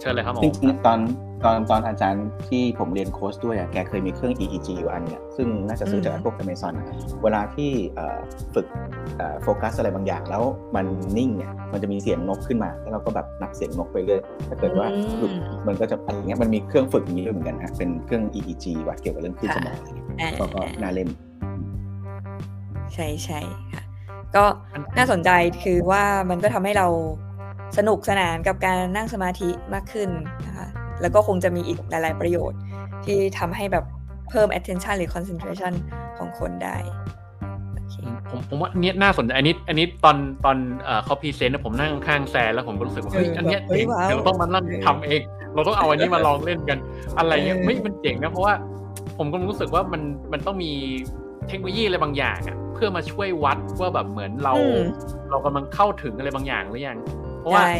[0.00, 0.98] เชิญเลยครับหมอจริงๆตอน
[1.44, 6.86] ตอนตอนอาจารย์ที่ผมเรียนโค้ชด้วยอะแกเคยมีเครื่อง EEG อยู่อันเนี่ยซึ่งน่าจะซื้อจากพวก Amazon อะ
[7.22, 8.18] เวลาที่เอ่อ
[8.54, 8.66] ฝึก
[9.16, 10.42] เอ่อโฟกัสอะไรบางอย่างแล้ว
[10.76, 14.86] มันนิ่งเนี่ยมันจะมีเสียงนกขึ้นมาแล้วเราก็แบบนับเสียงนกไปเรื่อยถ้าเกิดว่า
[15.18, 15.32] หลุด
[15.66, 21.08] มันก็จะอะไรเงี้ยมันมีเครื่องฝึกอย่างนี้ด้วยเหมือนกันฮะเป็นเครื่อง EEG วัดเกี่ยวกับเรื่องคลื่นสมองอะไรเงี้ยอ่าก็ก็น่าเล่น
[22.94, 23.40] ใช่ใช่
[23.72, 23.82] ค่ะ
[24.36, 24.44] ก็
[24.96, 25.30] น่าสนใจ
[25.62, 26.88] คือว่ามันก็ทำให้เรา
[27.78, 30.10] สนุกสนานกับการนั่งสมาธิมากขึ้น
[30.46, 30.49] นะคะ
[31.02, 32.58] แล้วก็คงจะมีอีกหลาย ๆ ประโยชน์
[33.04, 33.84] ที่ทำให้แบบ
[34.30, 35.72] เพิ่ม attention หรือ concentration
[36.18, 36.76] ของคนได้
[37.74, 37.94] โอเค
[38.30, 45.20] ผมผมว่าเนี้ยน่าสนใจอันนี้ อันนี้ตอนตอนเอ่อเขาพรีเซนต์นะผมนั่งข้างแซนแล้วผมก็รู้สึกว่าเฮ้ยอันเนี้ยเฮ้ยเจ๋งว้าวเดี๋ยวเราต้องมานั่งทำเอง
[45.54, 46.78] เราต้องเอาอันนี้มาลองเล่นกัน
[47.18, 48.54] อะไรเงี้ยเออไม่มันเจ๋งนะเพราะว่า
[49.18, 50.72] ผมก็รู้สึกว่ามันมันต้องมี
[51.48, 54.82] เทคโนโลยีอะไรบางอย่างอะเพื่อมาช่วยวัดว่าแบบเหมือนเราอืม
[55.30, 56.98] เรากำลังเข้าถึงอะไรบางอย่างหรือยัง
[57.40, 57.72] เพราะว่าใช่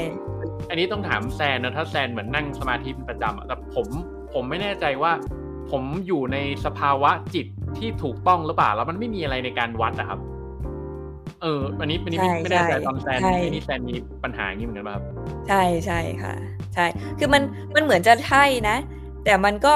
[0.69, 3.87] อันนี้ต้องถามแซนนะถ้าแซนเหมือนนั่งสมาธิเป็นประจำอะแต่ผม
[4.35, 5.13] ผมไม่แน่ใจว่า
[5.71, 7.47] ผมอยู่ในสภาวะจิต
[7.79, 10.21] ที่ถูกต้องหรือเปล่าแล้วมันไม่มีอะไรในการวัดอะครับ
[11.43, 13.95] เออ อันนี้อันนี้ไม่ไม่แน่ใจตอนแซนอันนี้แซนมี
[14.25, 15.05] ปัญหาอย่างนี้เหมือนกันป่ะครับ
[15.49, 16.35] ใช่ใช่ค่ะ
[16.75, 16.87] ใช่
[17.19, 17.43] คือมัน
[17.75, 18.77] มันเหมือนจะใช่นะ
[19.25, 19.75] แต่มันก็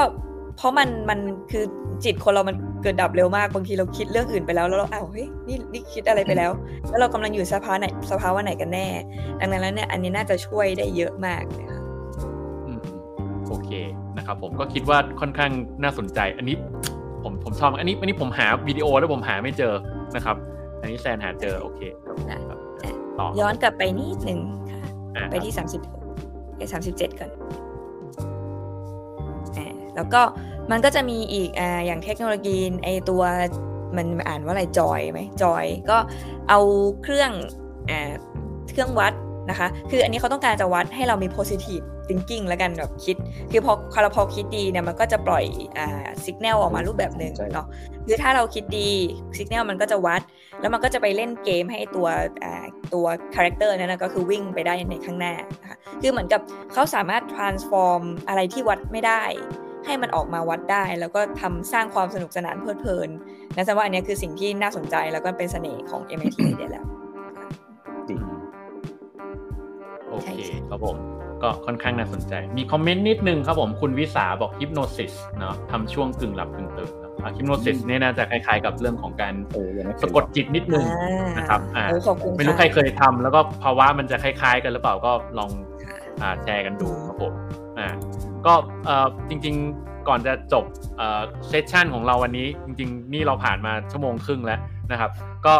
[0.56, 1.18] เพราะมันมัน
[1.50, 1.64] คือ
[2.04, 6.50] จิตคนเรามันเกิดดับเร็วมากบางทีเราคิดเรื่องอื่นไปแล้วแล้วเราอ้าวเฮ้ยนี่นี่คิดอะไรไปแล้ว
[6.88, 8.86] แล้วเรากำลังอยู่สภาวะไหนสภาวะไหนกันแน่
[9.40, 11.80] ดังนั้นแล้วเนี่ยอันนี้น่าจะช่วยได้เยอะมากเลยค่ะ
[13.48, 13.70] โอเค
[14.16, 15.50] นะครับผมก็คิดว่าค่อนข้าง
[15.82, 16.56] น่าสนใจ อันนี้
[17.22, 19.74] ผมผมชอบอันนี้อันนี้ผมหาวิดีโอแล้วผมหาไม่เจอ
[20.14, 20.36] นะครับ
[20.80, 22.58] อันนี้แซนหาเจอโอเคครับ
[23.18, 24.40] ต่อย้อนกลับไปนิดหนึ่ง
[24.70, 25.80] ค่ะไปที่สามสิบ
[26.56, 27.30] ไปสามสิบเจ็ดก่อน
[29.96, 30.22] แล้วก็
[30.70, 33.22] มันก็จะมีอีกออย่างเทคโนโลยีไอตัว
[33.96, 35.96] มันอ่านว่าอะไรจอยไหมจอย ก็
[36.48, 36.60] เอา
[37.02, 37.30] เครื่อง
[37.90, 37.92] อ
[38.72, 39.12] เครื่องวัด
[39.50, 43.16] นะคะ คืออันนี้เขาต้องการจะวัดให้เรามี positive thinking แล้วกันแบบคิด
[43.50, 45.44] คือพอคาราพอคิดดีเนี่ยมันก็จะปล่อย
[45.78, 47.66] อ่าสัญญาณออกมารูปแบบหนึ่งเนาะ
[48.06, 48.90] คือถ้าเราคิดดี
[49.38, 50.22] สัญญาณมันก็จะวัด
[50.60, 52.06] แล้วมันก็จะไปเล่นเกมให้ตัว
[52.44, 56.40] อ่าตัว character นั้นก็คือวิ่งไปได้ในข้างหน้านะคะคือเหมือนกับ
[56.72, 59.22] เขาสามารถ transform อะไรที่วัดไม่ได้
[59.86, 63.08] ให้มันออกมาวัดได้ แล้วก็ทำสร้างความสนุกสนานเพลิดเพลิน
[63.54, 66.84] นะแสดงว่าอันนี้คือสิ่งที่น่าสนใจแล้วก็เป็นเสน่ห์ของ MIT Media แล้ว
[70.10, 70.28] โอเค
[70.70, 70.96] ครับผม
[71.42, 76.90] ก็ค่อนข้างน่าสนใจ มี comment นิดนึงครับผมคุณวิสาบอก hypnosis เนาะทำช่วงกึ่งหลับกึ่งตื่น
[77.36, 79.34] hypnosis เนี่ยน่าจะคล้ายๆกับเรื่องของการ
[80.02, 80.84] สะกดจิตนิดนึง
[81.36, 81.84] นะครับอ่า
[82.36, 85.50] ไม่รู้ใครเคยทำแล้วก็ภาวะมันจะคล้ายๆ กันหรือเปล่าก็ลอง
[86.22, 87.32] อ่าแชร์กันดูครับผม
[87.78, 87.88] อ่า
[88.46, 88.54] ก็
[88.84, 90.64] เอ่อจริง ๆ ก่อนจะจบ
[90.96, 94.60] เอ่อ session ของเราวันนี้ จริง ๆ นี่เราผ่านมาชั่วโมงครึ่งแล้ว
[94.92, 95.10] นะครับ
[95.46, 95.54] ก็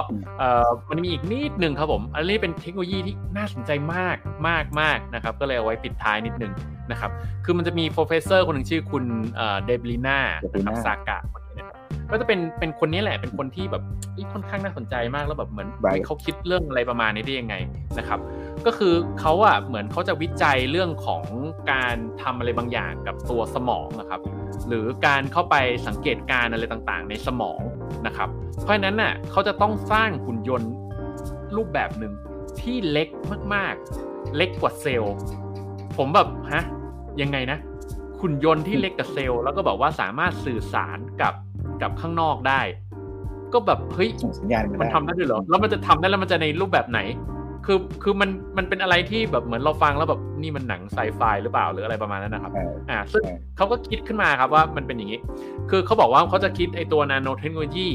[0.91, 4.17] มันมีอีกนิดนึงครับผม อันนี้เป็นเทคโนโลยีที่น่าสนใจมาก
[4.49, 6.53] มากมากนะครับ ก็เลยเอาไว้ปิดท้ายนิดนึง
[6.91, 7.11] นะครับ
[7.45, 9.05] คือมันจะมี professor คนหนึ่งชื่อคุณ
[9.37, 10.19] เดบลิน่า
[10.53, 11.44] นะครับซากะคนนี้นะครับ
[12.11, 13.83] ก็จะเป็นเป็นคนนี้แหละเป็นคนที่แบบ
[14.33, 15.69] ค่อนข้างน่าสนใจมากแล้วแบบเหมือน
[16.07, 17.55] เขาคิดเรื่องอะไรประมาณนี้ได้ยังไง
[17.99, 18.21] นะครับ
[18.67, 21.23] ก็คือเขาอะเหมือนเขาจะวิจัยเรื่องของ
[21.73, 24.21] การทำอะไรบางอย่างกับตัวสมองนะครับ
[24.69, 27.61] หรือการเข้าไปสังเกตการอะไรต่างๆ ในสมอง
[28.07, 28.29] นะครับ
[28.63, 30.71] เพราะนั้นน่ะเขาจะต้องสร้างหุ่นยนต์
[31.57, 32.13] รูปแบบหนึ่ง
[32.61, 33.09] ที่เล็ก
[33.55, 35.15] มากๆ เล็กกว่าเซลล์
[35.97, 36.63] ผมแบบฮะ
[37.23, 37.59] ยังไงนะ
[38.21, 41.35] หุ่นยนต์ที่เล็กกับเซลล์แล้วก็บอกว่าสามารถสื่อสารกับ
[41.83, 42.61] กับข้างนอกได้
[43.53, 44.11] ก็แบบเฮ้ย
[44.41, 47.01] สัญญาณมันทำได้ด้วยเหรอแล้วมันจะทำได้แล้วมันจะในรูปแบบไหน
[47.67, 52.53] คือคือมันมันเป็นอะไรที่แบบเหมือนเราฟังแล้วแบบนี่มันหนังไซไฟหรือเปล่าหรืออะไรประมาณนั้นนะครับ
[52.91, 53.23] อ่าซึ่ง
[53.57, 55.21] เขาก็คิดขึ้นมาครับว่ามันเป็นอย่างนี้
[55.71, 57.89] คือเขาบอกว่าเขาจะคิดไอตัวนาโนเทคโนโลยี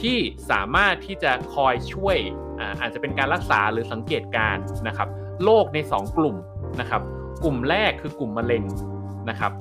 [0.00, 0.18] ที่
[0.50, 2.16] สามารถที่จะคอยช่วย
[2.80, 4.56] อาจจะเป็นการรักษาหรือสังเกตการ
[4.88, 5.08] นะครับ
[5.44, 6.36] โรคใน 2 กลุ่ม
[6.80, 7.02] นะครับ
[7.44, 8.64] กลุ่มแรกคือกลุ่มมะเร็ง
[9.30, 9.52] นะครับ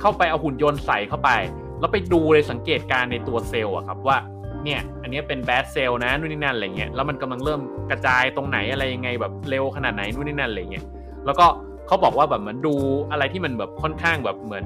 [0.00, 1.30] เข้าไปเอาหุ่นยนต์ใส่เข้าไป
[1.80, 4.16] แล้วไปดูเลยสังเกตการในตัวเซลล์อะครับว่า
[4.64, 10.84] เนี่ยอันนี้เป็นแบดเซลล์นะนู่นนี่นั่นอะไรเงี้ยแล้วมันกำลังเริ่มกระจายตรงไหนอะไรยังไงแบบเร็วขนาดไหนนู่นนี่นั่นอะไรเงี้ย
[11.26, 11.46] แล้วก็
[11.86, 12.74] เขาบอกว่าแบบเหมือนดู
[13.10, 14.64] อะไรที่มันแบบค่อนข้างแบบเหมือน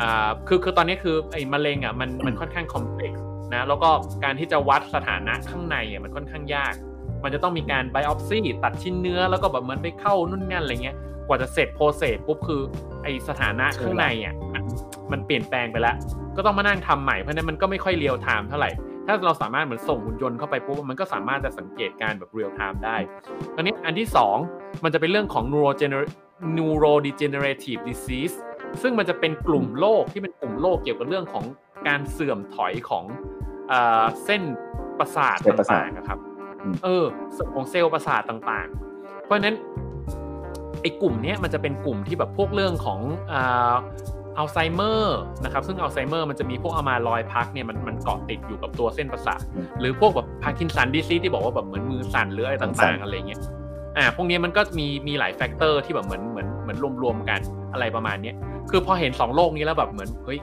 [0.00, 3.90] อ่าคือคือตอนนี้คือไอ้มะเร็งอะมันมันค่อนข้าง complex นะแล้วก็
[4.24, 6.74] การที่จะวัดสถานะข้างในอะมันค่อนข้างยาก
[7.24, 12.62] มันจะต้องมีการ biopsy ตัดชิ้นเนื้อแล้วก็แบบเหมือนไปเข้านุ่นนั่นอะไรเงี้ยกว่าจะเสร็จ process ปุ๊บคือ
[13.02, 14.34] ไอสถานะข้างในอะ
[15.14, 15.96] มันเปลี่ยนแปลงไปแล้ว
[16.36, 18.70] ก็ต้องมานั่งทำใหม่เพราะนั้นมันก็ไม่ค่อย real-time เท่าไหร่
[19.06, 22.96] ถ้าเราสามารถเหมือนส่งหุ่นยนต์เข้าไปปุ๊บมันก็สามารถจะสังเกตการแบบ real-time ได้
[23.54, 24.08] ตอนนี้อันที่
[24.46, 25.44] 2 มันจะเป็นเรื่องของ
[26.56, 28.34] neurodegenerative disease
[28.82, 31.44] ซึ่งมันจะเป็นกลุ่มโรคที่เป็นกลุ่มโรคเกี่ยวกับเรื่องของ
[31.88, 33.04] การเสื่อมถอยของ
[34.24, 34.42] เส้น
[34.98, 36.18] ประสาทต่างๆนะครับ
[36.84, 37.04] เออ
[37.54, 39.56] ของเซลล์ประสาทต่างๆ เพราะฉะนั้น
[40.82, 43.00] ไอ้กลุ่มนี้มันจะเป็นกลุ่มที่แบบพวกเรื่องของ
[44.38, 49.40] อัลไซเมอร์นะครับซึ่งอัลไซเมอร์มันจะมีพวก amyloid plaque เนี่ยมันมันเกาะติดอยู่กับตัวเส้นประสาท
[49.80, 53.40] หรือพวกแบบ Parkinson's disease ที่บอกว่าแบบเหมือนมือสั่นหรืออะไรต่างๆอะไรเงี้ย
[53.96, 57.40] อ่าพวกนี้มันก็มีมีหลาย factor ที่แบบเหมือนเหมือนเหมือนรวมๆกัน
[57.72, 58.32] อะไรประมาณนี้
[58.70, 60.38] คือพอเห็นสองโรคนี้แล้วแบบเหมือนเฮ้ย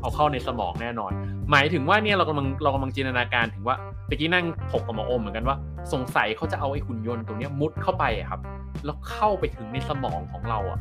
[0.00, 1.12] เอาเข้าในสมองแน่นอน
[1.50, 3.76] หมายถึงว่าเนี่ยเรากำลังเรากำลังจินตนาการถึงว่า
[4.08, 5.56] ตะกี้นั่งถกกับหมออมเหมือนกันว่า
[5.92, 8.40] สงสัยเขาจะเอาไอ้หุ่นยนต์ตรงนี้มุดเข้าไปครับ
[8.84, 10.78] แล้วเข้าไปถึงในสมองของเราอะ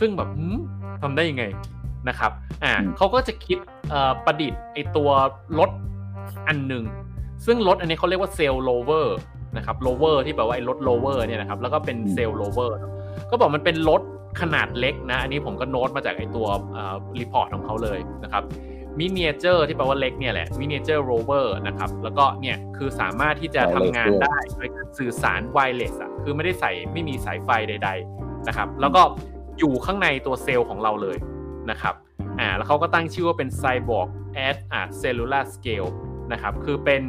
[0.00, 0.28] ซึ่งแบบ
[1.02, 1.44] ทำได้ยังไง
[2.08, 2.32] นะครับ
[2.64, 3.58] อ่าเขาก็จะคิด
[4.24, 5.10] ประดิษฐ์ไอ้ตัว
[5.58, 5.70] รถ
[6.48, 6.84] อันหนึ่ง
[7.46, 9.16] ซึ่งรถอันนี้เขาเรียกว่าเซลล์โลเวอร์
[9.56, 12.76] นะครับโลเวอร์ที่แปลว่าไอ้รถโลเวอร์เนี่ยนะครับ แล้วก็เป็น Cell Rover
[13.30, 14.02] ก็บอกมันเป็นรถ
[14.40, 16.46] ขนาดเล็กนะ อันนี้ผมก็โน้ตมาจากไอตัว
[17.20, 18.42] report ของเขาเลยนะครับ
[18.98, 29.02] miniature ที่แปลว่าเล็กเนี่ยแหละ miniature rover นะครับ แล้วก็เนี่ยคือสามารถที่จะทำงานได้โดยการสื่อสาร wireless อะคือไม่ได้ใส่ไม่มีสายไฟใด ๆนะครับ แล้วก็
[29.58, 31.16] อยู่ข้างในตัวเซลล์ของเราเลย
[31.70, 31.94] นะครับ
[32.40, 35.84] อ่าแล้วเขาก็ตั้งชื่อว่าเป็น cyborg at อ่า cellular scale
[36.32, 37.02] นะครับคือเป็น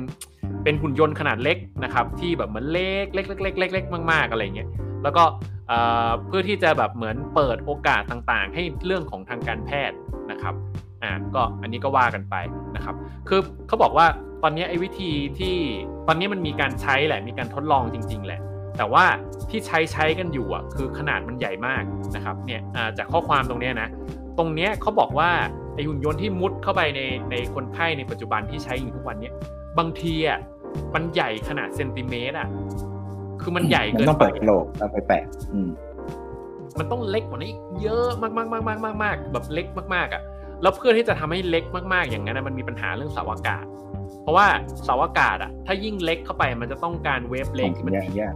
[0.63, 4.69] เป็นหุ่นยนต์ขนาดเล็กนะครับที่แบบเหมือนเล็กเล็กเล็กเล็กเล็กเล็กมากๆอะไรเงี้ย
[5.03, 5.23] แล้วก็
[6.27, 9.97] เพื่อที่จะแบบเหมือนเปิดโอกาสต่างๆ ให้เรื่องของทางการแพทย์
[10.31, 10.53] นะครับ
[11.03, 12.36] อ่าก็อันนี้ก็ว่ากันไป
[12.75, 12.95] นะครับ
[13.27, 14.08] คือเขาบอกว่า
[14.43, 15.55] ตอนนี้ไอ้วิธีที่
[16.08, 18.41] ตอนนี้มันมีการใช้แหละมีการทดลองจริง ๆ แหละ
[18.78, 19.06] แต่ว่า
[19.50, 21.84] ที่ใช้ใช้กันอยู่อะคือขนาดมันใหญ่มาก
[22.16, 22.62] นะครับเนี่ย
[22.98, 23.90] จากข้อความตรงนี้นะ
[24.38, 25.30] ตรงเนี้ยเขาบอกว่า
[25.76, 29.34] ไอหุ่นยนต์ที่มุดเข้าไปในในคนไข้ในปัจจุบันที่ใช้อยู่ทุกวันเนี้ย
[29.78, 30.40] บางทีอะ
[30.96, 32.48] มันใหญ่ขนาดเซนติเมตรอะ
[33.42, 35.24] คือมันใหญ่เกินไปต้องเปิดโลกแล้วไปแปะ
[36.80, 40.22] มันต้องเล็กกว่านี้เยอะมากมากมากมากมากมากแบบเล็กมากๆอะ
[40.62, 43.66] แล้วเพื่อที่จะทำให้เล็กมากๆอย่างนั้นมันมีปัญหาเรื่องเสาอากาศ
[44.22, 44.48] เพราะว่า
[44.84, 48.36] เสาอากาศอะถ้ายิ่งเล็กเข้าไปมันจะต้องการเวฟเลงที่มันยาก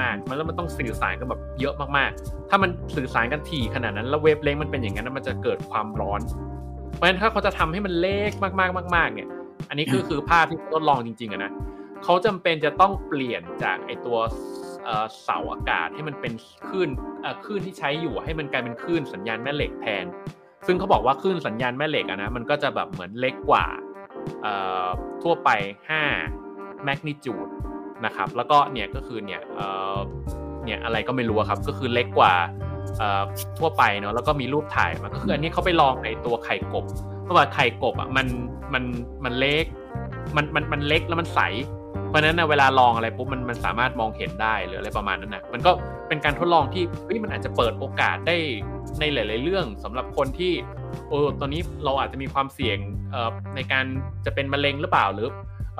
[0.00, 6.20] มากๆ มันแล้วมันต้องสื่อสารกันแบบเยอะมากๆ ถ้ามันสื่อสารกันถี่ขนาดนั้น แล้วเวฟเลงมันเป็นอย่างนั้นมันจะเกิดความร้อน
[6.94, 9.28] เพราะฉะนั้นถ้าเขาจะทำให้มันเล็กมากๆมาก ๆ เนี่ย
[9.68, 11.52] อันนี้คือคือภาพที่ทดลองจริงๆอะนะ
[12.04, 14.18] เขาจำเป็นจะต้องเปลี่ยนจากไอตัว
[15.24, 16.32] เสาอากาศให้มันเป็น
[16.68, 16.88] คลื่น
[17.44, 20.04] คลื่นที่ใช้อยู่ให้มันกลายเป็นคลื่นสัญญาณแม่เหล็กแทน
[20.66, 23.66] ซึ่งเขาบอกว่าคลื่นสัญญาณแม่เหล็กอะนะมันก็จะแบบเหมือนเล็กกว่า
[25.22, 25.50] ทั่วไป
[26.18, 27.48] 5 แมกนิจูด
[28.04, 29.40] นะครับ แล้วก็เนี่ยก็คือเนี่ย
[30.64, 32.32] เนี่ยอะไรก็ไม่รู้ครับ ก็คือเล็กกว่า
[33.58, 36.84] ทั่วไปเนาะแล้วก็มีรูปถ่ายมาก็คืออันนี้เขาไปลองในตัวไข่กบ
[37.22, 38.26] เพราะว่าไข่กบอะมัน
[38.74, 38.84] มัน
[39.24, 39.64] มันเล็ก
[40.36, 41.40] มันมันมันเล็กแล้วมันใส
[42.08, 45.70] เพราะนั้นนะเวลาลองอะไรปุ๊บมันมันสามารถมองเห็นได้หรืออะไรประมาณนั้นนะมันก็
[46.08, 48.36] เป็นการทดลองที่เฮ้ยมันอาจจะเปิดโอกาสได้
[49.00, 50.52] ในหลาย ๆ เรื่องสำหรับคนที่
[51.08, 52.78] เออตอนนี้เราอาจจะมีความเสี่ยง
[53.10, 53.84] เอ่อในการ
[54.26, 55.28] จะเป็นมะเร็งหรือเปล่าหรือ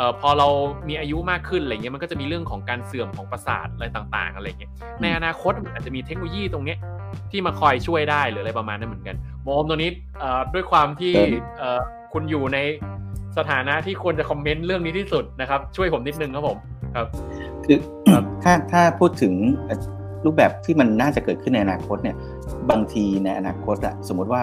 [0.00, 0.48] อ่อพอเรา
[0.88, 4.70] มีอายุมากขึ้นอะไรเงี้ยมันก็จะมีเรื่องของการเสื่อมของประสาทอะไรต่างๆอะไรเงี้ย
[5.02, 6.78] ในอนาคตมันอาจจะมีเทคโนโลยีตรงเนี้ย
[7.30, 11.14] ที่มาคอยช่วยได้หรืออะไรประมาณนั้นเหมือนกันโมมตรงนี้เอ่อด้วยความที่
[11.58, 11.80] เอ่อ
[12.12, 12.58] คุณอยู่ใน
[13.38, 16.58] สถานะที่ควรจะคอมเมนต์เรื่องนี้ที่สุดนะครับ ช่วยผมนิดนึงครับผม
[16.96, 17.06] ครับ
[17.64, 17.78] คือ
[18.42, 19.32] ถ้าถ้าพูดถึง
[20.24, 22.16] รูปแบบที่มันน่าจะเกิดขึ้นในอนาคตเนี่ย
[22.70, 24.42] บางทีในอนาคตอะสมมติว่า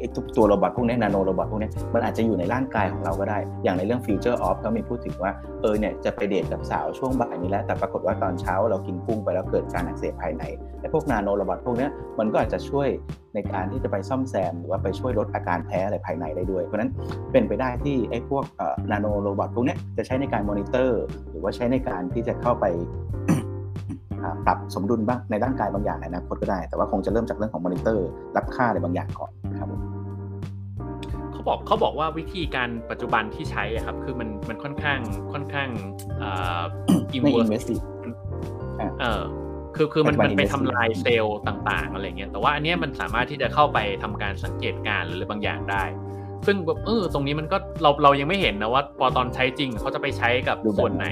[0.00, 10.42] ไอ้ตัว robot พวกนี้ nanorobot พวกนี้มันอาจจะอยู่ในร่างกายของเราก็ได้ อย่างในเรื่อง Future of ก็มีพูดถึงว่าเออเนี่ยจะไปเดทกับสาวช่วงบ่ายนี้แล้ว แต่ปรากฏว่าตอนเช้าเรากินกุ้งไปแล้วเกิดการอักเสบภายใน
[10.80, 12.88] ไอ้พวก nanorobot พวกนี้มันก็อาจจะช่วย
[13.34, 16.90] ในการที่จะไปซ่อมแซมหรือว่าไปช่วยลดอาการแพ้อะไรภายในได้ด้วย เพราะนั้น
[17.32, 18.44] เป็นไปได้ที่ไอ้พวก
[18.90, 22.66] nanorobot พวกนี้จะใช้ในการมอนิเตอร์ หรือว่าใช้ในการที่จะเข้าไป
[24.46, 29.68] ปรับสมดุลบ้างในร่างกายบางอย่างในอนาคตก็ได้ แต่ว่าคงจะเริ่มจากเรื่องของมอนิเตอร์รับค่าอะไรบางอย่างก่อน ครับ
[31.32, 35.00] เขาบอกเขาบอกว่าวิธีการปัจจุบันที่ใช้อะครับ คือมันมันค่อนข้าง
[35.32, 35.68] ค่อนข้าง
[36.22, 36.62] อ่า
[37.12, 37.62] invasive
[39.00, 39.22] เออ
[39.76, 45.84] คือคือมันมันไปทำลายเซลล์ต่างๆอะไรเงี้ยแต่ว่าอันนี้มันสามารถที่จะเข้าไปทำการสังเกตการหรือบางอย่างได้
[46.46, 51.06] ซึ่งแบบเออตรงนี้มันก็เราเรายังไม่เห็นนะว่า พอตอนใช้จริงเขาจะไปใช้กับส่วนไหน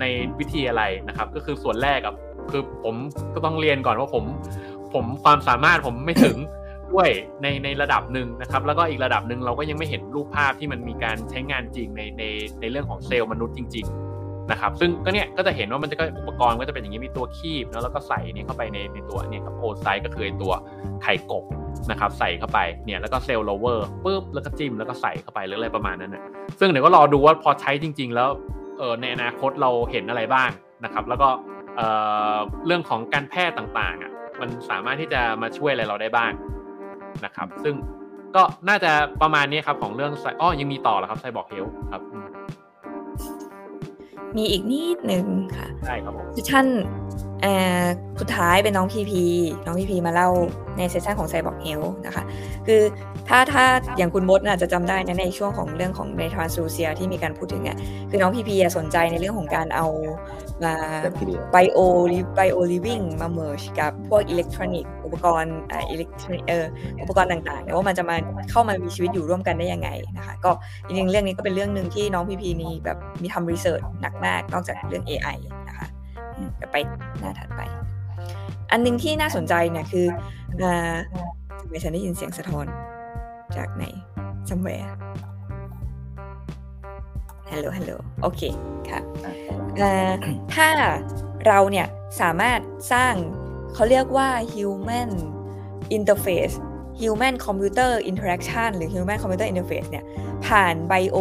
[0.00, 0.04] ใน
[0.38, 2.14] วิธีอะไรนะครับ ก็คือส่วนแรกกับ
[2.50, 2.94] คือผม
[3.34, 4.24] ก็ต้องเรียนก่อนว่าผม
[4.94, 7.08] ผมความสามารถผมไม่ถึง้วย
[7.42, 12.24] ในในระดับหนึ่งนะครับ แล้วก็อีกระดับหนึ่งเราก็ยังไม่เห็นรูปภาพที่มันมีการใช้งานจริงในใน
[12.60, 13.86] ในเรื่องของเซลล์มนุษย์จริง
[14.18, 20.52] ๆนะครับ ซึ่งก็เนี่ยก็จะเห็นว่ามันจะก็อุปกรณ์ก็จะเป็นอย่างนี้มีตัวคีบแล้วแล้วก็ใส่นี่เข้าไปในในตัวเนี่ยครับโอไซก็คือตัว
[21.02, 21.44] ไข่กบ
[21.90, 26.22] นะครับใส่เข้าไปเนี่ยแล้วก็เซลล์โลเวอร์ปุ๊บแล้วก็จิ้มแล้วก็ใส่เข้าไปหรืออะไรประมาณนั้นนะ
[26.60, 28.28] ซึ่งเดี๋ยวก็รอดูว่าพอใช้จริง ๆ แล้ว
[28.78, 30.50] เออในอนาคตเราเห็นอะไรบ้าง
[30.84, 31.28] นะครับแล้วก็
[31.76, 31.80] เอ
[32.36, 36.32] อเรื่องของการแพทย์ต่างๆอะมันสามารถที่จะมาช่วยอะไรเราได้บ้าง
[37.24, 37.74] นะครับ ซึ่ง
[38.36, 42.02] ก็น่าจะประมาณนี้ครับของเรื่องอ๋อยังมีต่อเหรอครับ Cyborg Health ครับ
[44.36, 46.66] มีอีกนิดนึงค่ะใช่ครับผม sessionั่น
[48.20, 49.24] สุดท้ายเป็นน้องพีพี
[49.64, 50.28] น้องพีพีมาเล่า
[50.78, 52.22] ใน session ของ Cyborg Health นะคะ
[52.66, 52.80] คือ
[53.28, 53.64] ถ้าถ้า
[53.96, 57.76] อย่างคุณมดอาจจะจำได้นะในช่วงของเรื่องของในทรานซูเซียที่มีการพูดถึงอะ
[58.10, 59.86] คือน้องพีพีสนใจในเรื่องของการเอา
[60.64, 60.74] มา
[61.52, 66.64] bio bio living มา merge กับพวกอิเล็กทรอนิกส์อุปกรณ์อ่าอิเล็กทรอนิกเออ
[67.02, 68.16] อุปกรณ์ต่างๆว่ามันจะมา
[68.50, 70.50] เข้ามามีชีวิตอยู่ร่วมกันได้ยังไงนะคะก็
[70.86, 75.36] จริงๆเรื่องนี้ก็เป็นเรื่องหนึ่งที่น้องพีพีมีแบบมีทำ research หนักมากนอกจากเรื่อง AI
[75.68, 75.86] นะคะ
[76.72, 76.76] ไป
[77.20, 77.60] หน้าถัดไป
[78.70, 80.06] อันนึงที่น่าสนใจเนี่ยคือ
[80.62, 80.94] อ่า
[81.60, 82.66] ทำไมฉันได้ยินเสียงสะท้อน
[83.56, 83.84] จากไหน
[84.48, 84.88] somewhere
[87.50, 88.42] ฮัลโหลฮัลโหลโอเค
[88.88, 89.00] ค่ะ
[90.54, 90.68] ถ้า
[91.46, 91.86] เราเนี่ย
[92.20, 92.60] สามารถ
[92.92, 93.14] สร้าง
[93.74, 95.10] เขาเรียกว่า human
[95.96, 96.54] interface
[97.00, 100.04] human computer interaction หรือ human computer interface เนี่ย
[100.46, 101.18] ผ่านไบโอ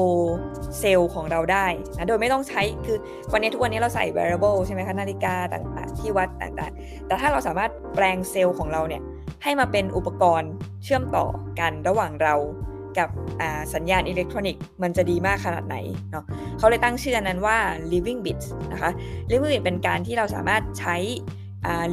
[0.80, 1.68] เซลล์ของเราได้
[1.98, 2.98] นะ โดยไม่ต้องใช้ คือ
[3.32, 9.02] วันนี้ทุกวันนี้เราใส่ wearable ใช่ไหมคะ นาฬิกาต่างๆ ที่วัดต่างๆ แต่ถ้าเราสามารถแปลงเซลล์ของเราเนี่ย
[9.44, 10.52] ให้มาเป็นอุปกรณ์
[10.84, 11.26] เชื่อมต่อ
[11.60, 12.36] กันระหว่างเรา
[12.98, 13.10] กับ
[13.74, 15.76] สัญญาณอิเล็กทรอนิกส์มันจะดีมากขนาดไหน
[16.12, 16.24] เนาะ
[16.58, 17.58] เขาเลยตั้งชื่อนั้นว่า
[17.92, 18.92] living bits นะคะ
[19.32, 20.96] living bits เป็นการที่เราสามารถใช้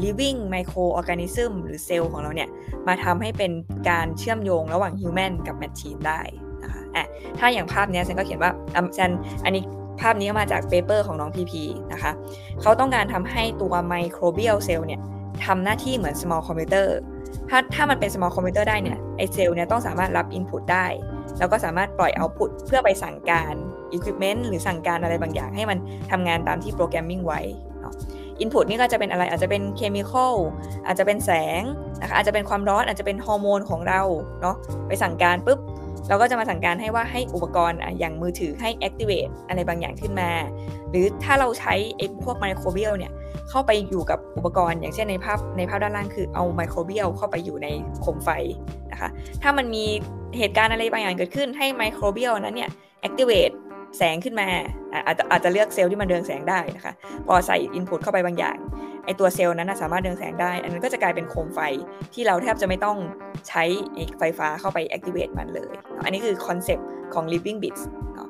[0.04, 2.48] living microorganism หรือเซลล์ของเราเนี่ย
[2.88, 3.52] มาทำให้เป็น
[3.90, 6.20] การเชื่อมโยงระหว่าง human กับ machine ได้
[6.62, 7.06] นะคะอะ
[7.38, 8.52] ถ้าอย่างภาพนี้ฉันก็เขียนว่า
[8.98, 9.10] ฉัน
[9.44, 9.62] อันนี้
[10.00, 11.62] ภาพนี้มาจากเปเปอร์ของน้องพีพี
[11.92, 12.12] นะคะ
[12.60, 15.00] เขาต้องการทำให้ตัว microbial cell เนี่ย
[15.44, 16.86] ทำหน้าที่เหมือน small computer
[17.50, 20.86] ถ้าถ้ามันเป็น small computer ได้เนี่ยไอเซลล์เนี่ยต้องสามารถรับ input ได้
[21.38, 23.54] แล้วก็สามารถปล่อย output เพื่อไปสั่งการ
[23.96, 25.78] equipment หรือสั่งการอะไรบางอย่างให้มัน
[26.10, 27.40] ทำงานตามที่โปรแกรมมิ่งไว้
[27.80, 27.94] เนาะ
[28.42, 30.34] input นี่ก็จะเป็นอะไรอาจจะเป็น chemical
[30.86, 31.62] อาจจะเป็นแสง
[32.00, 34.00] นะคะอาจจะเป็นความร้อนอาจจะเป็นฮอร์โมนของเรา
[34.42, 34.56] เนาะ
[34.88, 35.58] ไปสั่งการปุ๊บ
[36.08, 40.30] เราก็จะมาสั่งการให้ว่าให้อุปกรณ์อย่างมือถือให้ activate อะไรบางอย่างขึ้นมา
[40.90, 43.12] หรือถ้าเราใช้ไอ้พวก microbial เนี่ย
[43.48, 47.68] เข้าไปอยู่กับอุปกรณ์ อย่างเช่นในภาพในภาพด้านล่างคือเอา microbial เข้าไปอยู่ใน
[48.00, 48.30] โคมไฟ
[48.92, 49.08] นะคะ
[49.42, 49.84] ถ้ามันมี
[50.38, 52.70] เหตุการณ์อะไรบางอย่างเกิดขึ้นให้ microbial นั้นเนี่ย
[53.06, 53.54] activate
[53.96, 54.48] แสงขึ้นมา
[55.06, 56.92] อาจจะอาจจะเลือกเซลล์ที่มันเรืองแสงได้นะคะ
[57.26, 58.56] พอใส่ input เข้าไปบางอย่าง
[59.04, 61.60] ไอตัวเซลล์นั้นสามารถเรืองแสงได้ อันนั้นก็จะกลายเป็นโคมไฟ
[62.14, 62.96] ที่เราแทบจะไม่ต้อง
[63.48, 63.62] ใช้
[64.18, 65.72] ไฟฟ้าเข้าไป activate มันเลย
[66.04, 67.82] อันนี้คือคอนเซปต์ของ living bits
[68.14, 68.28] เนาะ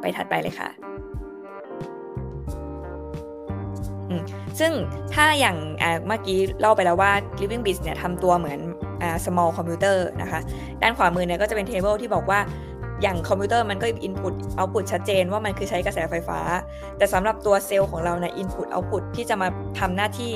[0.00, 0.70] ไปถัดไปเลยค่ะ
[4.60, 4.72] ซึ่ง
[5.14, 8.60] ถ้าอย่างเมื่อกี้เล่าไปแล้วว่า living bits เนี่ยทำตัวเหมือน
[9.24, 10.40] small computer นะคะ
[10.82, 12.40] ด้านขวามือเนี่ยก็จะเป็น table ที่บอกว่า
[13.02, 16.40] อย่างคอมพิวเตอร์มันก็ input output ชัดเจนว่ามันคือใช้กระแสไฟฟ้า
[16.96, 20.32] แต่สำหรับตัวเซลล์ของเราเนี่ย input output ที่จะมาทำหน้าที่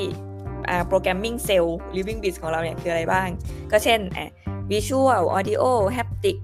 [0.88, 3.28] programming เซลล์ living bits ของเราเนี่ยคืออะไรบ้าง
[3.72, 4.00] ก็เช่น
[4.72, 5.62] visual audio
[5.96, 6.36] haptic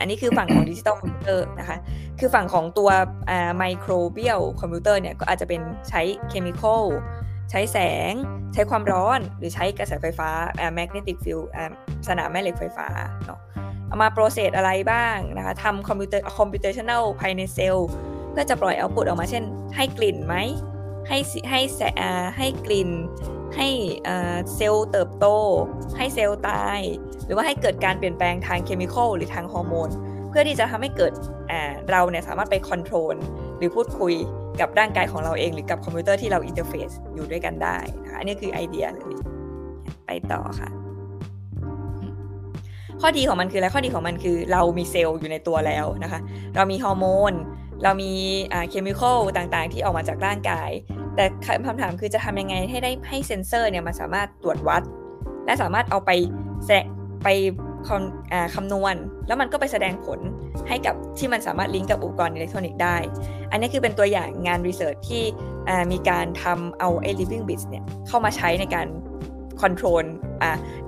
[0.00, 1.76] อันนี้คือฝั่งของ digital computer นะคะ
[2.18, 2.90] คือฝั่งของตัว
[3.56, 6.84] microbial computer เนี่ยก็อาจจะเป็นใช้ chemical
[7.50, 7.78] ใช้แส
[8.10, 8.12] ง
[8.54, 10.30] ใช้ความร้อน หรือใช้กระแสไฟฟ้า
[10.78, 11.46] magnetic field
[12.08, 12.88] สนามแม่เหล็กไฟฟ้า
[13.26, 13.40] เนาะ
[13.88, 17.88] เอามา process อะไรบ้างนะคะทำคอมพิวเตอร์ computational ภายในเซลล์
[18.30, 19.44] เพื่อจะปล่อย output ออกมาเช่น
[19.76, 20.34] ให้กลิ่นไหม
[21.08, 21.18] ให้
[21.50, 21.82] ให้แสง
[22.38, 22.90] ให้กลิ่น
[23.56, 23.68] ให้
[24.56, 25.26] เซลล์เติบโต
[25.96, 26.80] ให้เซลล์ตาย
[27.24, 29.88] หรือว่าให้เกิดการเปลี่ยนแปลงทาง chemical หรือทางฮอร์โมน
[30.28, 31.12] เพื่อที่จะทำให้เกิด
[31.90, 33.16] เราเนี่ยสามารถไป control
[33.58, 34.14] หรือพูดคุย
[34.60, 39.14] กับร่างกายของเราเอง หรือกับคอมพิวเตอร์ที่เรา interface อยู่ด้วยกันได้นะคะอันนี้คือไอเดียเลย
[40.06, 40.68] ไปต่อค่ะ
[43.00, 46.20] ข้อดีของมันคืออะไรข้อดีของมันคือ เรามีเซลล์อยู่ในตัวแล้วนะคะ
[46.56, 47.32] เรามีฮอร์โมน
[47.82, 48.12] เรามี
[48.68, 50.70] chemical ต่างๆ ที่ออกมาจากร่างกาย
[51.14, 51.24] แต่
[51.66, 54.82] คำถามคือจะทำยังไงให้ได้ให้เซนเซอร์เนี่ยมันสามารถตรวจวัด
[55.44, 56.10] และสามารถเอาไป
[56.66, 56.70] แส
[57.24, 57.28] ไป
[58.54, 58.94] คำนวณ
[59.26, 60.18] แล้วมันก็ไปแสดงผล
[60.68, 62.96] ให้กับที่มันสามารถลิงก์กับอุปกรณ์อิเล็กทรอนิกส์ได้
[63.50, 65.22] อันนี้คือเป็นตัวอย่างงาน research ที่
[65.92, 68.86] มีการทำเอาไอ้ living bits เนี่ยเข้ามาใช้ในการ
[69.60, 70.06] คอนโทรล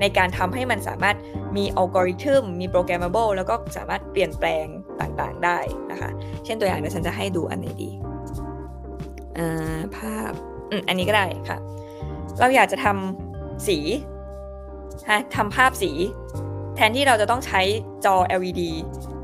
[0.00, 1.16] ในการทำให้มันสามารถ
[1.56, 4.66] มีอัลกอริทึมมีโปรแกรมเบิลแล้วก็สามารถเปลี่ยนแปลง
[5.00, 5.58] ต่างๆได้
[5.90, 6.10] นะคะ
[6.44, 7.90] เช่นตัวอย่างเดี๋ยวฉันจะให้ดูอันไหนดี
[9.96, 10.32] ภาพ
[10.88, 11.58] อันนี้ก็ได้ค่ะ
[12.40, 13.78] เราอยากจะทำสี
[15.36, 15.90] ทำภาพสี
[16.80, 17.60] ทนที่เราจะต้องใช้
[18.04, 18.62] จอ LED